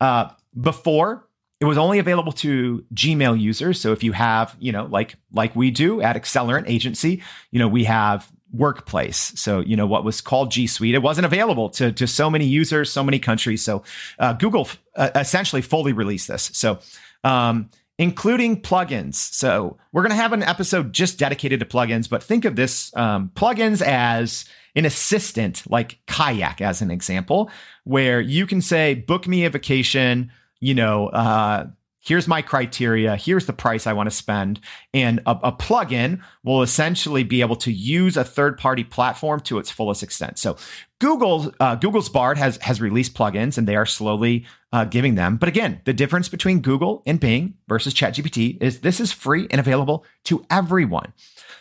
uh, 0.00 0.30
before 0.60 1.28
it 1.60 1.66
was 1.66 1.78
only 1.78 2.00
available 2.00 2.32
to 2.32 2.84
Gmail 2.92 3.40
users. 3.40 3.80
So 3.80 3.92
if 3.92 4.02
you 4.02 4.10
have, 4.10 4.56
you 4.58 4.72
know, 4.72 4.86
like 4.86 5.14
like 5.32 5.54
we 5.54 5.70
do 5.70 6.00
at 6.02 6.16
Accelerant 6.16 6.64
Agency, 6.66 7.22
you 7.52 7.60
know, 7.60 7.68
we 7.68 7.84
have 7.84 8.28
workplace. 8.52 9.32
So, 9.36 9.60
you 9.60 9.76
know, 9.76 9.86
what 9.86 10.04
was 10.04 10.20
called 10.20 10.50
G 10.50 10.66
Suite, 10.66 10.96
it 10.96 11.02
wasn't 11.02 11.26
available 11.26 11.70
to, 11.70 11.92
to 11.92 12.06
so 12.08 12.28
many 12.28 12.46
users, 12.46 12.92
so 12.92 13.04
many 13.04 13.20
countries. 13.20 13.62
So, 13.62 13.84
uh, 14.18 14.32
Google 14.32 14.68
uh, 14.96 15.10
essentially 15.14 15.62
fully 15.62 15.92
released 15.92 16.28
this. 16.28 16.50
So, 16.54 16.78
um, 17.22 17.70
including 17.98 18.60
plugins. 18.60 19.14
So 19.14 19.78
we're 19.92 20.02
going 20.02 20.10
to 20.10 20.16
have 20.16 20.32
an 20.32 20.42
episode 20.42 20.92
just 20.92 21.18
dedicated 21.18 21.60
to 21.60 21.66
plugins, 21.66 22.08
but 22.08 22.22
think 22.22 22.44
of 22.44 22.56
this 22.56 22.94
um, 22.96 23.30
plugins 23.34 23.80
as 23.82 24.44
an 24.74 24.84
assistant, 24.84 25.62
like 25.70 25.98
Kayak, 26.06 26.60
as 26.60 26.82
an 26.82 26.90
example, 26.90 27.50
where 27.84 28.20
you 28.20 28.46
can 28.46 28.60
say, 28.60 28.94
book 28.94 29.26
me 29.26 29.44
a 29.46 29.50
vacation, 29.50 30.30
you 30.60 30.74
know, 30.74 31.08
uh, 31.08 31.66
here's 32.06 32.28
my 32.28 32.40
criteria, 32.40 33.16
here's 33.16 33.46
the 33.46 33.52
price 33.52 33.86
I 33.86 33.92
want 33.92 34.08
to 34.08 34.14
spend. 34.14 34.60
And 34.94 35.20
a, 35.26 35.32
a 35.42 35.52
plugin 35.52 36.22
will 36.44 36.62
essentially 36.62 37.24
be 37.24 37.40
able 37.40 37.56
to 37.56 37.72
use 37.72 38.16
a 38.16 38.24
third 38.24 38.58
party 38.58 38.84
platform 38.84 39.40
to 39.40 39.58
its 39.58 39.70
fullest 39.70 40.04
extent. 40.04 40.38
So 40.38 40.56
Google, 41.00 41.52
uh, 41.58 41.74
Google's 41.74 42.08
Bard 42.08 42.38
has, 42.38 42.58
has 42.58 42.80
released 42.80 43.14
plugins 43.14 43.58
and 43.58 43.66
they 43.66 43.74
are 43.74 43.86
slowly 43.86 44.46
uh, 44.72 44.84
giving 44.84 45.16
them. 45.16 45.36
But 45.36 45.48
again, 45.48 45.80
the 45.84 45.92
difference 45.92 46.28
between 46.28 46.60
Google 46.60 47.02
and 47.06 47.18
Bing 47.18 47.54
versus 47.66 47.92
ChatGPT 47.92 48.62
is 48.62 48.80
this 48.80 49.00
is 49.00 49.10
free 49.12 49.48
and 49.50 49.58
available 49.58 50.04
to 50.24 50.46
everyone. 50.48 51.12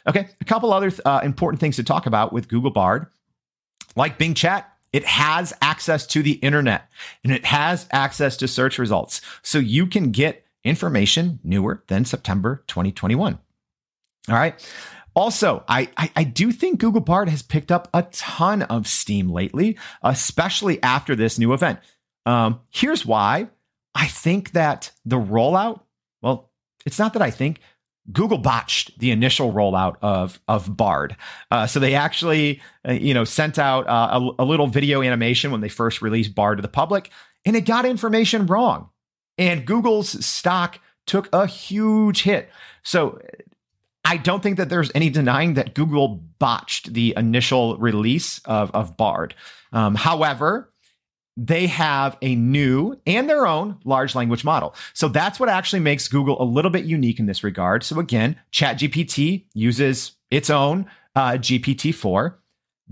Okay, 0.08 0.30
a 0.40 0.46
couple 0.46 0.72
other 0.72 0.92
uh, 1.06 1.22
important 1.24 1.60
things 1.60 1.78
to 1.78 1.84
talk 1.84 2.06
about 2.06 2.32
with 2.32 2.48
Google 2.48 2.72
Bard. 2.72 3.08
Like 3.96 4.20
Bing 4.20 4.36
Chat, 4.36 4.75
it 4.96 5.04
has 5.04 5.52
access 5.62 6.08
to 6.08 6.24
the 6.24 6.36
internet 6.36 6.88
and 7.26 7.34
it 7.34 7.44
has 7.44 7.86
access 7.92 8.38
to 8.38 8.48
search 8.48 8.80
results. 8.80 9.20
So 9.42 9.58
you 9.58 9.88
can 9.88 10.12
get 10.12 10.46
information 10.64 11.42
newer 11.44 11.84
than 11.88 12.06
September 12.06 12.64
2021. 12.68 13.38
All 14.30 14.36
right. 14.36 14.56
Also, 15.14 15.66
I, 15.68 15.90
I, 15.98 16.12
I, 16.16 16.24
do 16.24 16.50
think 16.50 16.80
Google 16.80 17.02
Bard 17.02 17.28
has 17.28 17.42
picked 17.42 17.74
up 17.74 17.90
a 17.94 18.04
ton 18.04 18.62
of 18.62 18.88
steam 18.88 19.30
lately, 19.30 19.78
especially 20.02 20.82
after 20.82 21.14
this 21.14 21.38
new 21.38 21.52
event. 21.52 21.80
Um, 22.26 22.62
here's 22.70 23.06
why. 23.06 23.50
I 23.94 24.08
think 24.08 24.52
that 24.52 24.92
the 25.06 25.18
rollout, 25.18 25.82
well, 26.22 26.52
it's 26.86 27.00
not 27.00 27.14
that 27.14 27.22
I 27.22 27.32
think, 27.32 27.60
Google 28.12 28.38
botched 28.38 28.98
the 29.00 29.12
initial 29.12 29.52
rollout 29.52 29.96
of 30.02 30.40
of 30.48 30.76
Bard. 30.76 31.16
Uh, 31.50 31.68
so 31.68 31.80
they 31.80 31.96
actually, 31.96 32.62
uh, 32.88 32.94
you 32.94 33.14
know, 33.14 33.24
sent 33.24 33.58
out 33.58 33.88
uh, 33.88 34.20
a, 34.40 34.44
a, 34.44 34.46
little 34.46 34.68
video 34.68 35.02
animation 35.02 35.52
when 35.52 35.62
they 35.62 35.70
first 35.70 36.02
released 36.02 36.36
Bard 36.36 36.58
to 36.58 36.62
the 36.62 36.68
public, 36.68 37.10
and 37.46 37.56
it 37.56 37.62
got 37.62 37.86
information 37.86 38.46
wrong. 38.46 38.90
And 39.38 39.66
Google's 39.66 40.24
stock 40.26 40.80
took 41.06 41.30
a 41.34 41.48
huge 41.48 42.24
hit. 42.24 42.50
So 42.84 43.20
I 44.04 44.18
don't 44.18 44.42
think 44.42 44.58
that 44.58 44.70
there's 44.70 44.92
any 44.94 45.10
denying 45.10 45.56
that 45.56 45.74
Google 45.74 46.24
botched 46.40 46.94
the 46.94 47.14
initial 47.18 47.78
release 47.78 48.40
of 48.46 48.72
of 48.72 48.98
Bard. 48.98 49.34
Um, 49.72 49.96
however, 49.96 50.72
they 51.38 51.68
have 51.68 52.18
a 52.22 52.36
new 52.36 53.00
and 53.06 53.30
their 53.30 53.46
own 53.46 53.78
large 53.84 54.16
language 54.16 54.46
model. 54.46 54.74
So 54.94 55.08
that's 55.08 55.40
what 55.40 55.50
actually 55.50 55.82
makes 55.82 56.08
Google 56.08 56.42
a 56.42 56.46
little 56.46 56.72
bit 56.72 56.86
unique 56.86 57.20
in 57.20 57.26
this 57.26 57.44
regard. 57.44 57.84
So 57.84 58.00
again, 58.00 58.38
ChatGPT 58.52 59.46
uses 59.54 60.14
its 60.32 60.50
own 60.50 60.86
uh, 61.16 61.34
GPT-4. 61.34 62.36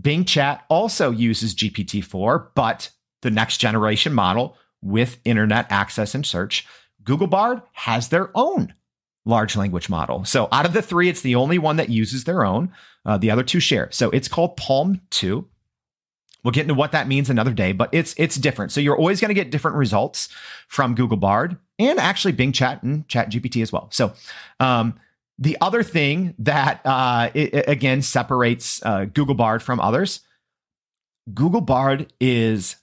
Bing 0.02 0.26
Chat 0.26 0.64
also 0.70 1.12
uses 1.12 1.56
GPT-4, 1.56 2.50
but 2.56 2.90
the 3.22 3.32
next 3.32 3.58
generation 3.58 4.14
model 4.14 4.58
with 4.82 5.20
internet 5.24 5.68
access 5.70 6.14
and 6.14 6.26
search. 6.26 6.68
Google 7.04 7.28
Bard 7.28 7.62
has 7.74 8.10
their 8.10 8.30
own 8.36 8.74
large 9.26 9.56
language 9.56 9.90
model. 9.90 10.26
So 10.26 10.50
out 10.52 10.66
of 10.66 10.74
the 10.74 10.82
three, 10.82 11.10
it's 11.10 11.22
the 11.22 11.36
only 11.36 11.58
one 11.58 11.78
that 11.78 11.90
uses 11.90 12.26
their 12.26 12.46
own. 12.46 12.72
Uh, 13.06 13.18
the 13.18 13.32
other 13.32 13.44
two 13.44 13.60
share. 13.60 13.90
So 13.92 14.10
it's 14.10 14.28
called 14.28 14.58
PaLM 14.58 15.00
2. 15.12 15.48
We'll 16.44 16.52
get 16.52 16.62
into 16.62 16.74
what 16.74 16.92
that 16.92 17.08
means 17.08 17.30
another 17.30 17.54
day, 17.54 17.72
but 17.72 17.90
it's 17.94 18.14
it's 18.18 18.36
different. 18.36 18.72
So 18.72 18.82
you're 18.82 18.98
always 18.98 19.22
going 19.22 19.30
to 19.30 19.36
get 19.36 19.50
different 19.50 19.78
results 19.78 20.30
from 20.68 20.94
Google 20.94 21.18
Bard 21.18 21.58
and 21.80 22.00
actually 22.00 22.34
Bing 22.34 22.52
Chat 22.52 22.84
and 22.84 23.08
Chat 23.08 23.32
GPT 23.32 23.62
as 23.62 23.72
well. 23.72 23.88
So 23.92 24.14
um, 24.60 25.00
the 25.40 25.58
other 25.62 25.84
thing 25.84 26.36
that 26.40 26.82
uh, 26.86 27.30
it, 27.34 27.68
again 27.68 28.02
separates 28.02 28.84
uh, 28.86 29.06
Google 29.06 29.36
Bard 29.36 29.64
from 29.64 29.80
others, 29.80 30.20
Google 31.34 31.62
Bard 31.62 32.12
is 32.20 32.76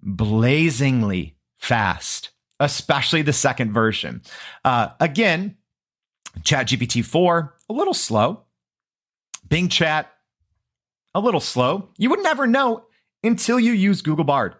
blazingly 0.00 1.36
fast, 1.58 2.30
especially 2.60 3.22
the 3.22 3.32
second 3.32 3.72
version. 3.72 4.22
Uh, 4.64 4.90
again, 5.00 5.56
Chat 6.44 6.68
GPT 6.68 7.04
4, 7.04 7.54
a 7.68 7.72
little 7.72 7.94
slow. 7.94 8.44
Bing 9.48 9.68
Chat, 9.68 10.12
a 11.14 11.20
little 11.20 11.40
slow. 11.40 11.88
You 11.96 12.10
would 12.10 12.22
never 12.22 12.46
know 12.46 12.84
until 13.22 13.58
you 13.58 13.72
use 13.72 14.02
Google 14.02 14.24
Bard. 14.24 14.54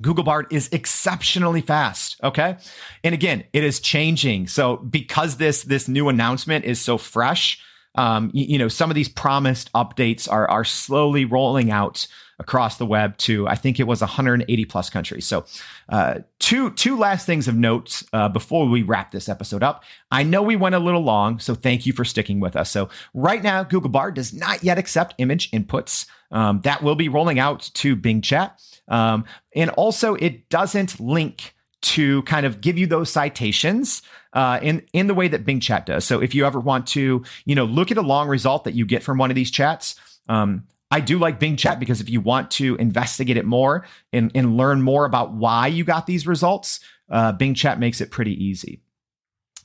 Google 0.00 0.24
Bard 0.24 0.46
is 0.50 0.68
exceptionally 0.72 1.60
fast. 1.60 2.20
Okay. 2.22 2.56
And 3.02 3.14
again, 3.14 3.44
it 3.52 3.64
is 3.64 3.80
changing. 3.80 4.46
So 4.46 4.76
because 4.76 5.36
this, 5.36 5.64
this 5.64 5.88
new 5.88 6.08
announcement 6.08 6.64
is 6.64 6.80
so 6.80 6.98
fresh, 6.98 7.60
um, 7.98 8.30
you, 8.32 8.44
you 8.44 8.58
know, 8.58 8.68
some 8.68 8.90
of 8.90 8.94
these 8.94 9.08
promised 9.08 9.72
updates 9.72 10.30
are 10.30 10.48
are 10.48 10.64
slowly 10.64 11.24
rolling 11.24 11.70
out 11.70 12.06
across 12.38 12.76
the 12.78 12.86
web 12.86 13.16
to 13.18 13.48
I 13.48 13.56
think 13.56 13.80
it 13.80 13.88
was 13.88 14.00
180 14.00 14.64
plus 14.66 14.88
countries. 14.88 15.26
So, 15.26 15.44
uh, 15.88 16.20
two 16.38 16.70
two 16.70 16.96
last 16.96 17.26
things 17.26 17.48
of 17.48 17.56
note 17.56 18.04
uh, 18.12 18.28
before 18.28 18.68
we 18.68 18.82
wrap 18.82 19.10
this 19.10 19.28
episode 19.28 19.64
up. 19.64 19.82
I 20.12 20.22
know 20.22 20.42
we 20.42 20.54
went 20.54 20.76
a 20.76 20.78
little 20.78 21.02
long, 21.02 21.40
so 21.40 21.56
thank 21.56 21.86
you 21.86 21.92
for 21.92 22.04
sticking 22.04 22.38
with 22.38 22.54
us. 22.54 22.70
So, 22.70 22.88
right 23.14 23.42
now, 23.42 23.64
Google 23.64 23.90
Bard 23.90 24.14
does 24.14 24.32
not 24.32 24.62
yet 24.62 24.78
accept 24.78 25.16
image 25.18 25.50
inputs. 25.50 26.06
Um, 26.30 26.60
that 26.62 26.82
will 26.82 26.94
be 26.94 27.08
rolling 27.08 27.40
out 27.40 27.68
to 27.74 27.96
Bing 27.96 28.22
Chat, 28.22 28.60
um, 28.86 29.24
and 29.56 29.70
also 29.70 30.14
it 30.14 30.48
doesn't 30.50 31.00
link 31.00 31.54
to 31.80 32.22
kind 32.22 32.46
of 32.46 32.60
give 32.60 32.78
you 32.78 32.86
those 32.86 33.10
citations 33.10 34.02
uh, 34.32 34.58
in 34.62 34.82
in 34.92 35.06
the 35.06 35.14
way 35.14 35.28
that 35.28 35.44
Bing 35.44 35.60
Chat 35.60 35.86
does. 35.86 36.04
So 36.04 36.20
if 36.20 36.34
you 36.34 36.46
ever 36.46 36.60
want 36.60 36.86
to, 36.88 37.24
you 37.44 37.54
know, 37.54 37.64
look 37.64 37.90
at 37.90 37.96
a 37.96 38.02
long 38.02 38.28
result 38.28 38.64
that 38.64 38.74
you 38.74 38.84
get 38.86 39.02
from 39.02 39.18
one 39.18 39.30
of 39.30 39.34
these 39.34 39.50
chats, 39.50 39.96
um, 40.28 40.64
I 40.90 41.00
do 41.00 41.18
like 41.18 41.38
Bing 41.38 41.56
Chat 41.56 41.78
because 41.78 42.00
if 42.00 42.08
you 42.08 42.20
want 42.20 42.50
to 42.52 42.76
investigate 42.76 43.36
it 43.36 43.44
more 43.44 43.86
and, 44.12 44.30
and 44.34 44.56
learn 44.56 44.82
more 44.82 45.04
about 45.04 45.32
why 45.32 45.66
you 45.66 45.84
got 45.84 46.06
these 46.06 46.26
results, 46.26 46.80
uh, 47.10 47.32
Bing 47.32 47.54
Chat 47.54 47.78
makes 47.78 48.00
it 48.00 48.10
pretty 48.10 48.42
easy. 48.42 48.80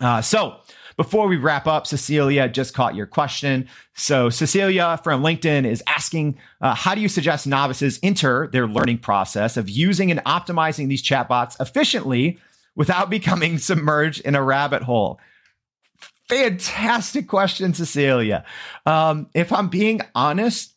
Uh, 0.01 0.21
so 0.21 0.57
before 0.97 1.27
we 1.27 1.37
wrap 1.37 1.65
up, 1.65 1.87
Cecilia 1.87 2.49
just 2.49 2.73
caught 2.73 2.95
your 2.95 3.05
question. 3.05 3.67
So 3.95 4.29
Cecilia 4.29 4.99
from 5.03 5.23
LinkedIn 5.23 5.65
is 5.65 5.81
asking, 5.87 6.37
uh, 6.61 6.75
how 6.75 6.93
do 6.93 7.01
you 7.01 7.07
suggest 7.07 7.47
novices 7.47 7.99
enter 8.03 8.49
their 8.51 8.67
learning 8.67 8.99
process 8.99 9.55
of 9.55 9.69
using 9.69 10.11
and 10.11 10.23
optimizing 10.25 10.89
these 10.89 11.03
chatbots 11.03 11.59
efficiently 11.59 12.39
without 12.75 13.09
becoming 13.09 13.57
submerged 13.57 14.21
in 14.21 14.35
a 14.35 14.43
rabbit 14.43 14.83
hole? 14.83 15.19
Fantastic 16.29 17.27
question, 17.27 17.73
Cecilia. 17.73 18.45
Um, 18.85 19.29
if 19.33 19.51
I'm 19.51 19.69
being 19.69 20.01
honest, 20.15 20.73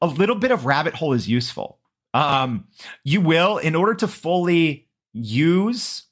a 0.00 0.06
little 0.06 0.36
bit 0.36 0.50
of 0.50 0.66
rabbit 0.66 0.94
hole 0.94 1.12
is 1.12 1.28
useful. 1.28 1.78
Um, 2.14 2.68
you 3.04 3.20
will, 3.20 3.58
in 3.58 3.74
order 3.74 3.94
to 3.96 4.08
fully 4.08 4.88
use 5.12 6.04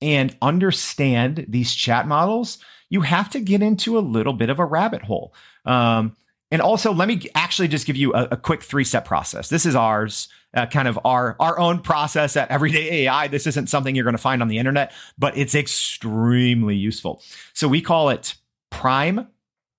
and 0.00 0.36
understand 0.42 1.46
these 1.48 1.74
chat 1.74 2.06
models, 2.06 2.58
you 2.90 3.00
have 3.00 3.30
to 3.30 3.40
get 3.40 3.62
into 3.62 3.98
a 3.98 4.00
little 4.00 4.34
bit 4.34 4.50
of 4.50 4.58
a 4.58 4.64
rabbit 4.64 5.02
hole. 5.02 5.34
Um, 5.64 6.16
and 6.50 6.60
also, 6.62 6.92
let 6.92 7.08
me 7.08 7.28
actually 7.34 7.68
just 7.68 7.86
give 7.86 7.96
you 7.96 8.14
a, 8.14 8.28
a 8.32 8.36
quick 8.36 8.62
three 8.62 8.84
step 8.84 9.06
process. 9.06 9.48
This 9.48 9.66
is 9.66 9.74
ours, 9.74 10.28
uh, 10.54 10.66
kind 10.66 10.88
of 10.88 10.98
our 11.04 11.36
our 11.40 11.58
own 11.58 11.80
process 11.80 12.36
at 12.36 12.50
Everyday 12.50 13.04
AI. 13.04 13.28
This 13.28 13.46
isn't 13.46 13.68
something 13.68 13.94
you're 13.94 14.04
going 14.04 14.16
to 14.16 14.18
find 14.18 14.42
on 14.42 14.48
the 14.48 14.58
internet, 14.58 14.92
but 15.18 15.36
it's 15.36 15.54
extremely 15.54 16.76
useful. 16.76 17.22
So 17.52 17.68
we 17.68 17.80
call 17.80 18.10
it 18.10 18.34
prime 18.70 19.28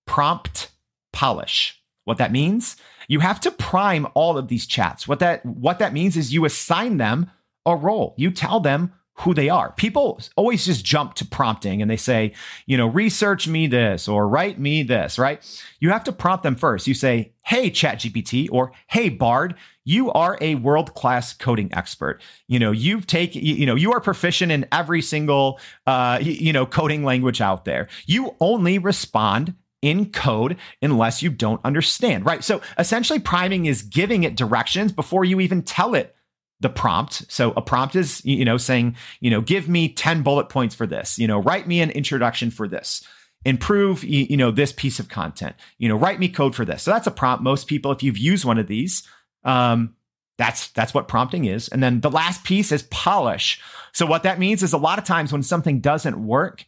prompt 0.05 0.71
polish. 1.13 1.81
What 2.03 2.19
that 2.19 2.31
means, 2.31 2.75
you 3.07 3.19
have 3.19 3.39
to 3.41 3.51
prime 3.51 4.07
all 4.13 4.37
of 4.37 4.47
these 4.47 4.67
chats. 4.67 5.07
What 5.07 5.19
that 5.19 5.45
what 5.45 5.79
that 5.79 5.93
means 5.93 6.17
is 6.17 6.33
you 6.33 6.45
assign 6.45 6.97
them 6.97 7.31
a 7.65 7.75
role. 7.75 8.13
You 8.17 8.31
tell 8.31 8.59
them 8.59 8.93
who 9.19 9.33
they 9.33 9.49
are. 9.49 9.71
People 9.71 10.19
always 10.35 10.65
just 10.65 10.83
jump 10.83 11.13
to 11.15 11.25
prompting 11.25 11.81
and 11.81 11.89
they 11.89 11.97
say, 11.97 12.33
you 12.65 12.75
know, 12.75 12.87
research 12.87 13.47
me 13.47 13.65
this 13.65 14.07
or 14.07 14.27
write 14.27 14.59
me 14.59 14.83
this, 14.83 15.17
right? 15.17 15.41
You 15.79 15.89
have 15.91 16.03
to 16.03 16.11
prompt 16.11 16.43
them 16.43 16.55
first. 16.55 16.85
You 16.85 16.93
say, 16.93 17.31
hey, 17.45 17.71
ChatGPT 17.71 18.49
or 18.51 18.73
hey, 18.87 19.07
Bard, 19.09 19.55
you 19.85 20.11
are 20.11 20.37
a 20.41 20.55
world-class 20.55 21.33
coding 21.33 21.69
expert. 21.73 22.21
You 22.47 22.59
know, 22.59 22.71
you've 22.71 23.07
taken, 23.07 23.41
you 23.43 23.65
know, 23.65 23.75
you 23.75 23.93
are 23.93 24.01
proficient 24.01 24.51
in 24.51 24.65
every 24.71 25.01
single, 25.01 25.59
uh, 25.87 26.19
you 26.21 26.51
know, 26.51 26.65
coding 26.65 27.03
language 27.03 27.39
out 27.39 27.65
there. 27.65 27.87
You 28.05 28.35
only 28.39 28.79
respond 28.79 29.53
in 29.81 30.11
code 30.11 30.57
unless 30.81 31.21
you 31.21 31.29
don't 31.29 31.61
understand, 31.63 32.25
right? 32.25 32.43
So 32.43 32.59
essentially 32.77 33.19
priming 33.19 33.67
is 33.67 33.83
giving 33.83 34.23
it 34.23 34.35
directions 34.35 34.91
before 34.91 35.23
you 35.23 35.39
even 35.39 35.61
tell 35.61 35.93
it 35.93 36.15
the 36.59 36.69
prompt. 36.69 37.31
So 37.31 37.51
a 37.51 37.61
prompt 37.61 37.95
is, 37.95 38.25
you 38.25 38.45
know, 38.45 38.57
saying, 38.57 38.95
you 39.19 39.29
know, 39.29 39.41
give 39.41 39.69
me 39.69 39.89
10 39.89 40.23
bullet 40.23 40.49
points 40.49 40.73
for 40.73 40.87
this, 40.87 41.19
you 41.19 41.27
know, 41.27 41.37
write 41.37 41.67
me 41.67 41.81
an 41.81 41.91
introduction 41.91 42.49
for 42.49 42.67
this, 42.67 43.05
improve, 43.43 44.03
you 44.03 44.35
know, 44.37 44.49
this 44.49 44.71
piece 44.71 44.99
of 44.99 45.09
content, 45.09 45.55
you 45.77 45.87
know, 45.87 45.95
write 45.95 46.19
me 46.19 46.29
code 46.29 46.55
for 46.55 46.65
this. 46.65 46.81
So 46.81 46.89
that's 46.89 47.05
a 47.05 47.11
prompt. 47.11 47.43
Most 47.43 47.67
people, 47.67 47.91
if 47.91 48.01
you've 48.01 48.17
used 48.17 48.45
one 48.45 48.57
of 48.57 48.67
these, 48.67 49.07
um, 49.45 49.95
that's 50.37 50.67
that's 50.69 50.93
what 50.93 51.07
prompting 51.07 51.45
is. 51.45 51.69
And 51.69 51.81
then 51.81 52.01
the 52.01 52.11
last 52.11 52.43
piece 52.43 52.71
is 52.71 52.83
polish. 52.83 53.61
So 53.93 54.05
what 54.05 54.23
that 54.23 54.39
means 54.39 54.63
is 54.63 54.73
a 54.73 54.77
lot 54.77 54.99
of 54.99 55.05
times 55.05 55.31
when 55.31 55.43
something 55.43 55.79
doesn't 55.79 56.25
work, 56.25 56.65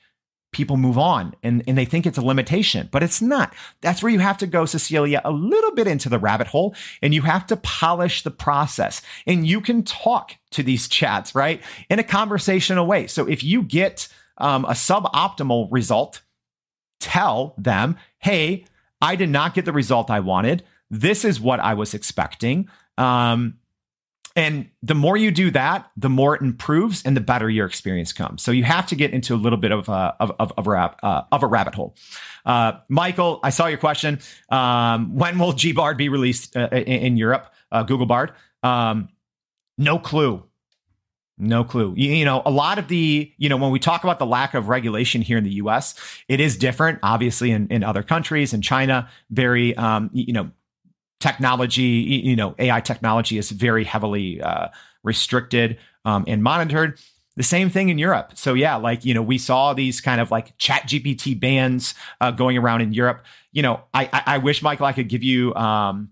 people 0.53 0.77
move 0.77 0.97
on 0.97 1.35
and, 1.43 1.61
and 1.67 1.77
they 1.77 1.83
think 1.83 2.05
it's 2.05 2.17
a 2.17 2.25
limitation, 2.25 2.87
but 2.91 3.03
it's 3.03 3.21
not. 3.21 3.53
That's 3.81 4.01
where 4.01 4.11
you 4.11 4.19
have 4.19 4.37
to 4.37 4.47
go, 4.47 4.65
Cecilia, 4.65 5.21
a 5.25 5.31
little 5.31 5.73
bit 5.73 5.87
into 5.87 6.07
the 6.07 6.19
rabbit 6.19 6.47
hole 6.47 6.73
and 7.01 7.13
you 7.13 7.23
have 7.23 7.45
to 7.47 7.57
polish 7.57 8.23
the 8.23 8.31
process. 8.31 9.01
And 9.25 9.45
you 9.45 9.59
can 9.59 9.83
talk 9.83 10.35
to 10.51 10.63
these 10.63 10.87
chats, 10.87 11.35
right? 11.35 11.61
In 11.89 11.99
a 11.99 12.03
conversational 12.03 12.87
way. 12.87 13.07
So 13.07 13.27
if 13.27 13.43
you 13.43 13.61
get 13.61 14.07
um, 14.37 14.63
a 14.65 14.71
suboptimal 14.71 15.67
result, 15.69 16.21
tell 17.01 17.53
them, 17.57 17.97
hey, 18.19 18.63
I 19.01 19.15
did 19.15 19.29
not 19.29 19.53
get 19.53 19.65
the 19.65 19.73
result 19.73 20.09
I 20.09 20.21
wanted. 20.21 20.63
This 20.89 21.25
is 21.25 21.39
what 21.39 21.59
I 21.59 21.73
was 21.73 21.93
expecting. 21.93 22.69
Um, 22.97 23.59
and 24.37 24.69
the 24.83 24.93
more 24.93 25.17
you 25.17 25.31
do 25.31 25.49
that, 25.51 25.89
the 25.97 26.09
more 26.09 26.35
it 26.35 26.41
improves 26.41 27.03
and 27.03 27.17
the 27.17 27.21
better 27.21 27.49
your 27.49 27.65
experience 27.65 28.13
comes. 28.13 28.43
So 28.43 28.51
you 28.51 28.63
have 28.65 28.85
to 28.87 28.95
get 28.95 29.11
into 29.11 29.33
a 29.33 29.35
little 29.35 29.57
bit 29.57 29.71
of 29.71 29.89
a, 29.89 30.15
of, 30.19 30.31
of, 30.39 30.53
of, 30.55 30.67
a, 30.67 30.95
uh, 31.03 31.23
of 31.31 31.41
a 31.41 31.47
rabbit 31.47 31.73
hole. 31.73 31.95
Uh, 32.45 32.73
Michael, 32.87 33.39
I 33.41 33.49
saw 33.49 33.65
your 33.65 33.79
question. 33.79 34.19
Um, 34.49 35.15
when 35.15 35.39
will 35.39 35.53
GBard 35.53 35.97
be 35.97 36.09
released 36.09 36.55
uh, 36.55 36.69
in, 36.71 36.83
in, 36.83 37.17
Europe? 37.17 37.51
Uh, 37.71 37.81
Google 37.81 38.05
Bard? 38.05 38.31
Um, 38.61 39.09
no 39.79 39.97
clue. 39.97 40.43
No 41.39 41.63
clue. 41.63 41.95
You, 41.97 42.11
you, 42.13 42.25
know, 42.25 42.43
a 42.45 42.51
lot 42.51 42.77
of 42.77 42.87
the, 42.89 43.31
you 43.37 43.49
know, 43.49 43.57
when 43.57 43.71
we 43.71 43.79
talk 43.79 44.03
about 44.03 44.19
the 44.19 44.25
lack 44.27 44.53
of 44.53 44.69
regulation 44.69 45.23
here 45.23 45.39
in 45.39 45.45
the 45.45 45.53
US, 45.53 45.95
it 46.27 46.39
is 46.39 46.57
different, 46.57 46.99
obviously, 47.01 47.49
in, 47.49 47.69
in 47.69 47.83
other 47.83 48.03
countries. 48.03 48.53
In 48.53 48.61
China, 48.61 49.09
very, 49.31 49.75
um, 49.77 50.11
you 50.13 50.33
know, 50.33 50.51
technology, 51.19 51.81
you 51.81 52.35
know, 52.35 52.55
AI 52.59 52.81
technology 52.81 53.37
is 53.37 53.51
very 53.51 53.83
heavily 53.83 54.41
uh, 54.41 54.67
restricted 55.03 55.77
um, 56.05 56.23
and 56.27 56.43
monitored. 56.43 56.99
The 57.35 57.43
same 57.43 57.69
thing 57.69 57.89
in 57.89 57.99
Europe. 57.99 58.31
So 58.35 58.55
yeah, 58.55 58.75
like 58.75 59.05
you 59.05 59.13
know, 59.13 59.21
we 59.21 59.37
saw 59.37 59.73
these 59.73 60.01
kind 60.01 60.19
of 60.19 60.31
like 60.31 60.57
Chat 60.57 60.83
GPT 60.83 61.39
bans 61.39 61.93
uh, 62.19 62.31
going 62.31 62.57
around 62.57 62.81
in 62.81 62.93
Europe. 62.93 63.23
You 63.51 63.61
know, 63.61 63.81
I, 63.93 64.09
I, 64.25 64.37
wish 64.39 64.63
Michael 64.63 64.87
I 64.87 64.93
could 64.93 65.07
give 65.07 65.23
you 65.23 65.53
um, 65.55 66.09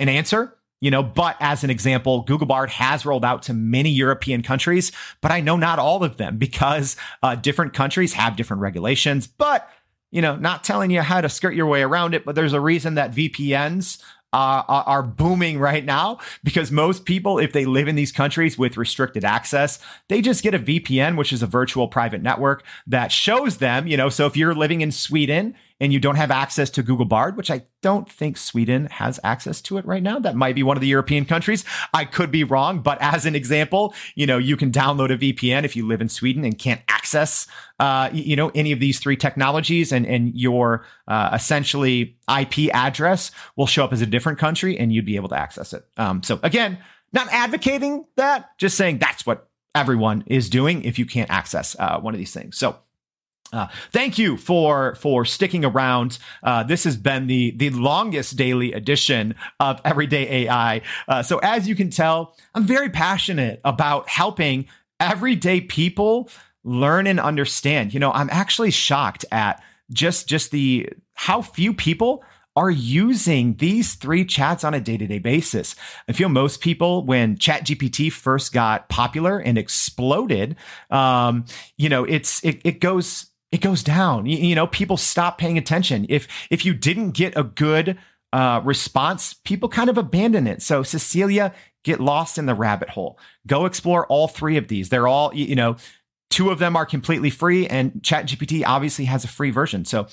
an 0.00 0.08
answer. 0.08 0.54
You 0.80 0.90
know, 0.90 1.02
but 1.02 1.36
as 1.40 1.64
an 1.64 1.70
example, 1.70 2.22
Google 2.22 2.46
Bard 2.46 2.68
has 2.70 3.06
rolled 3.06 3.24
out 3.24 3.42
to 3.44 3.54
many 3.54 3.90
European 3.90 4.42
countries, 4.42 4.92
but 5.22 5.32
I 5.32 5.40
know 5.40 5.56
not 5.56 5.78
all 5.78 6.04
of 6.04 6.18
them 6.18 6.36
because 6.38 6.96
uh, 7.22 7.34
different 7.34 7.74
countries 7.74 8.12
have 8.14 8.36
different 8.36 8.62
regulations. 8.62 9.26
But 9.26 9.68
you 10.10 10.22
know, 10.22 10.36
not 10.36 10.64
telling 10.64 10.90
you 10.90 11.02
how 11.02 11.20
to 11.20 11.28
skirt 11.28 11.54
your 11.54 11.66
way 11.66 11.82
around 11.82 12.14
it, 12.14 12.24
but 12.24 12.34
there's 12.34 12.52
a 12.54 12.60
reason 12.60 12.94
that 12.94 13.12
VPNs 13.12 14.02
uh, 14.36 14.82
are 14.86 15.02
booming 15.02 15.58
right 15.58 15.84
now 15.84 16.18
because 16.44 16.70
most 16.70 17.04
people, 17.04 17.38
if 17.38 17.52
they 17.52 17.64
live 17.64 17.88
in 17.88 17.96
these 17.96 18.12
countries 18.12 18.58
with 18.58 18.76
restricted 18.76 19.24
access, 19.24 19.78
they 20.08 20.20
just 20.20 20.42
get 20.42 20.54
a 20.54 20.58
VPN, 20.58 21.16
which 21.16 21.32
is 21.32 21.42
a 21.42 21.46
virtual 21.46 21.88
private 21.88 22.22
network 22.22 22.64
that 22.86 23.12
shows 23.12 23.58
them, 23.58 23.86
you 23.86 23.96
know, 23.96 24.08
so 24.08 24.26
if 24.26 24.36
you're 24.36 24.54
living 24.54 24.80
in 24.80 24.92
Sweden 24.92 25.54
and 25.80 25.92
you 25.92 26.00
don't 26.00 26.16
have 26.16 26.30
access 26.30 26.70
to 26.70 26.82
Google 26.82 27.04
Bard, 27.04 27.36
which 27.36 27.50
I 27.50 27.62
don't 27.82 28.10
think 28.10 28.36
Sweden 28.36 28.86
has 28.86 29.20
access 29.22 29.60
to 29.62 29.78
it 29.78 29.84
right 29.84 30.02
now. 30.02 30.18
That 30.18 30.34
might 30.34 30.54
be 30.54 30.62
one 30.62 30.76
of 30.76 30.80
the 30.80 30.86
European 30.86 31.24
countries. 31.24 31.64
I 31.92 32.04
could 32.04 32.30
be 32.30 32.44
wrong, 32.44 32.80
but 32.80 32.98
as 33.00 33.26
an 33.26 33.34
example, 33.34 33.94
you 34.14 34.26
know, 34.26 34.38
you 34.38 34.56
can 34.56 34.72
download 34.72 35.12
a 35.12 35.18
VPN 35.18 35.64
if 35.64 35.76
you 35.76 35.86
live 35.86 36.00
in 36.00 36.08
Sweden 36.08 36.44
and 36.44 36.58
can't 36.58 36.80
access, 36.88 37.46
uh, 37.78 38.08
you 38.12 38.36
know, 38.36 38.50
any 38.54 38.72
of 38.72 38.80
these 38.80 38.98
three 38.98 39.16
technologies, 39.16 39.92
and 39.92 40.06
and 40.06 40.34
your 40.34 40.84
uh, 41.08 41.30
essentially 41.34 42.16
IP 42.28 42.74
address 42.74 43.30
will 43.56 43.66
show 43.66 43.84
up 43.84 43.92
as 43.92 44.00
a 44.00 44.06
different 44.06 44.38
country, 44.38 44.78
and 44.78 44.92
you'd 44.92 45.06
be 45.06 45.16
able 45.16 45.28
to 45.28 45.38
access 45.38 45.72
it. 45.72 45.84
Um, 45.96 46.22
so 46.22 46.40
again, 46.42 46.78
not 47.12 47.28
advocating 47.30 48.06
that, 48.16 48.56
just 48.58 48.76
saying 48.76 48.98
that's 48.98 49.26
what 49.26 49.48
everyone 49.74 50.24
is 50.26 50.48
doing 50.48 50.84
if 50.84 50.98
you 50.98 51.04
can't 51.04 51.30
access 51.30 51.76
uh, 51.78 52.00
one 52.00 52.14
of 52.14 52.18
these 52.18 52.32
things. 52.32 52.56
So. 52.56 52.76
Uh, 53.52 53.68
thank 53.92 54.18
you 54.18 54.36
for 54.36 54.94
for 54.96 55.24
sticking 55.24 55.64
around. 55.64 56.18
Uh, 56.42 56.62
this 56.62 56.84
has 56.84 56.96
been 56.96 57.26
the 57.26 57.52
the 57.52 57.70
longest 57.70 58.36
daily 58.36 58.72
edition 58.72 59.34
of 59.60 59.80
Everyday 59.84 60.44
AI. 60.44 60.82
Uh, 61.06 61.22
so 61.22 61.38
as 61.38 61.68
you 61.68 61.74
can 61.74 61.90
tell, 61.90 62.36
I'm 62.54 62.64
very 62.64 62.90
passionate 62.90 63.60
about 63.64 64.08
helping 64.08 64.66
everyday 64.98 65.60
people 65.60 66.28
learn 66.64 67.06
and 67.06 67.20
understand. 67.20 67.94
You 67.94 68.00
know, 68.00 68.12
I'm 68.12 68.28
actually 68.30 68.72
shocked 68.72 69.24
at 69.30 69.62
just 69.92 70.28
just 70.28 70.50
the 70.50 70.88
how 71.14 71.40
few 71.42 71.72
people 71.72 72.24
are 72.56 72.70
using 72.70 73.54
these 73.56 73.94
three 73.94 74.24
chats 74.24 74.64
on 74.64 74.72
a 74.72 74.80
day-to-day 74.80 75.18
basis. 75.18 75.76
I 76.08 76.12
feel 76.12 76.30
most 76.30 76.62
people, 76.62 77.04
when 77.04 77.36
ChatGPT 77.36 78.10
first 78.10 78.52
got 78.52 78.88
popular 78.88 79.38
and 79.38 79.58
exploded, 79.58 80.56
um, 80.90 81.44
you 81.76 81.90
know, 81.90 82.04
it's 82.04 82.42
it, 82.42 82.62
it 82.64 82.80
goes 82.80 83.26
it 83.52 83.60
goes 83.60 83.82
down. 83.82 84.26
You, 84.26 84.38
you 84.38 84.54
know, 84.54 84.66
people 84.66 84.96
stop 84.96 85.38
paying 85.38 85.58
attention. 85.58 86.06
If 86.08 86.28
if 86.50 86.64
you 86.64 86.74
didn't 86.74 87.12
get 87.12 87.36
a 87.36 87.44
good 87.44 87.98
uh, 88.32 88.60
response, 88.64 89.34
people 89.34 89.68
kind 89.68 89.88
of 89.88 89.98
abandon 89.98 90.46
it. 90.46 90.62
So 90.62 90.82
Cecilia, 90.82 91.54
get 91.84 92.00
lost 92.00 92.38
in 92.38 92.46
the 92.46 92.54
rabbit 92.54 92.90
hole. 92.90 93.18
Go 93.46 93.64
explore 93.66 94.06
all 94.08 94.28
three 94.28 94.56
of 94.56 94.68
these. 94.68 94.88
They're 94.88 95.08
all 95.08 95.34
you 95.34 95.54
know. 95.54 95.76
Two 96.28 96.50
of 96.50 96.58
them 96.58 96.76
are 96.76 96.84
completely 96.84 97.30
free, 97.30 97.68
and 97.68 97.92
ChatGPT 98.02 98.64
obviously 98.66 99.04
has 99.04 99.22
a 99.22 99.28
free 99.28 99.52
version. 99.52 99.84
So 99.84 100.08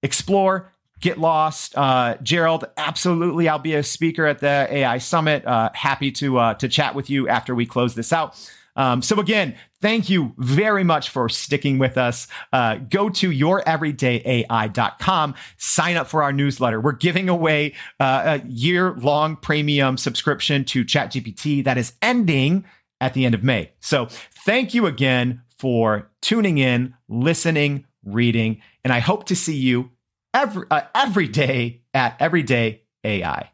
explore, 0.00 0.72
get 1.00 1.18
lost. 1.18 1.76
Uh, 1.76 2.16
Gerald, 2.22 2.64
absolutely, 2.76 3.48
I'll 3.48 3.58
be 3.58 3.74
a 3.74 3.82
speaker 3.82 4.26
at 4.26 4.38
the 4.38 4.68
AI 4.70 4.98
Summit. 4.98 5.44
Uh, 5.44 5.70
happy 5.74 6.12
to 6.12 6.38
uh, 6.38 6.54
to 6.54 6.68
chat 6.68 6.94
with 6.94 7.10
you 7.10 7.28
after 7.28 7.54
we 7.54 7.66
close 7.66 7.96
this 7.96 8.12
out. 8.12 8.40
Um, 8.76 9.02
so 9.02 9.18
again, 9.18 9.56
thank 9.86 10.10
you 10.10 10.34
very 10.36 10.82
much 10.82 11.10
for 11.10 11.28
sticking 11.28 11.78
with 11.78 11.96
us. 11.96 12.26
Uh, 12.52 12.74
go 12.74 13.08
to 13.08 13.30
youreverydayai.com, 13.30 15.34
sign 15.58 15.96
up 15.96 16.08
for 16.08 16.24
our 16.24 16.32
newsletter. 16.32 16.80
We're 16.80 16.90
giving 16.90 17.28
away 17.28 17.72
uh, 18.00 18.40
a 18.42 18.46
year 18.48 18.94
long 18.94 19.36
premium 19.36 19.96
subscription 19.96 20.64
to 20.64 20.84
ChatGPT 20.84 21.62
that 21.62 21.78
is 21.78 21.92
ending 22.02 22.64
at 23.00 23.14
the 23.14 23.24
end 23.24 23.36
of 23.36 23.44
May. 23.44 23.70
So 23.78 24.08
thank 24.44 24.74
you 24.74 24.86
again 24.86 25.42
for 25.56 26.10
tuning 26.20 26.58
in, 26.58 26.94
listening, 27.08 27.86
reading, 28.04 28.60
and 28.82 28.92
I 28.92 28.98
hope 28.98 29.26
to 29.26 29.36
see 29.36 29.54
you 29.54 29.92
every, 30.34 30.66
uh, 30.68 30.80
every 30.96 31.28
day 31.28 31.82
at 31.94 32.16
Everyday 32.18 32.82
AI. 33.04 33.52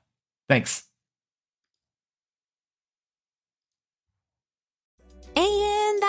Thanks. 0.49 0.85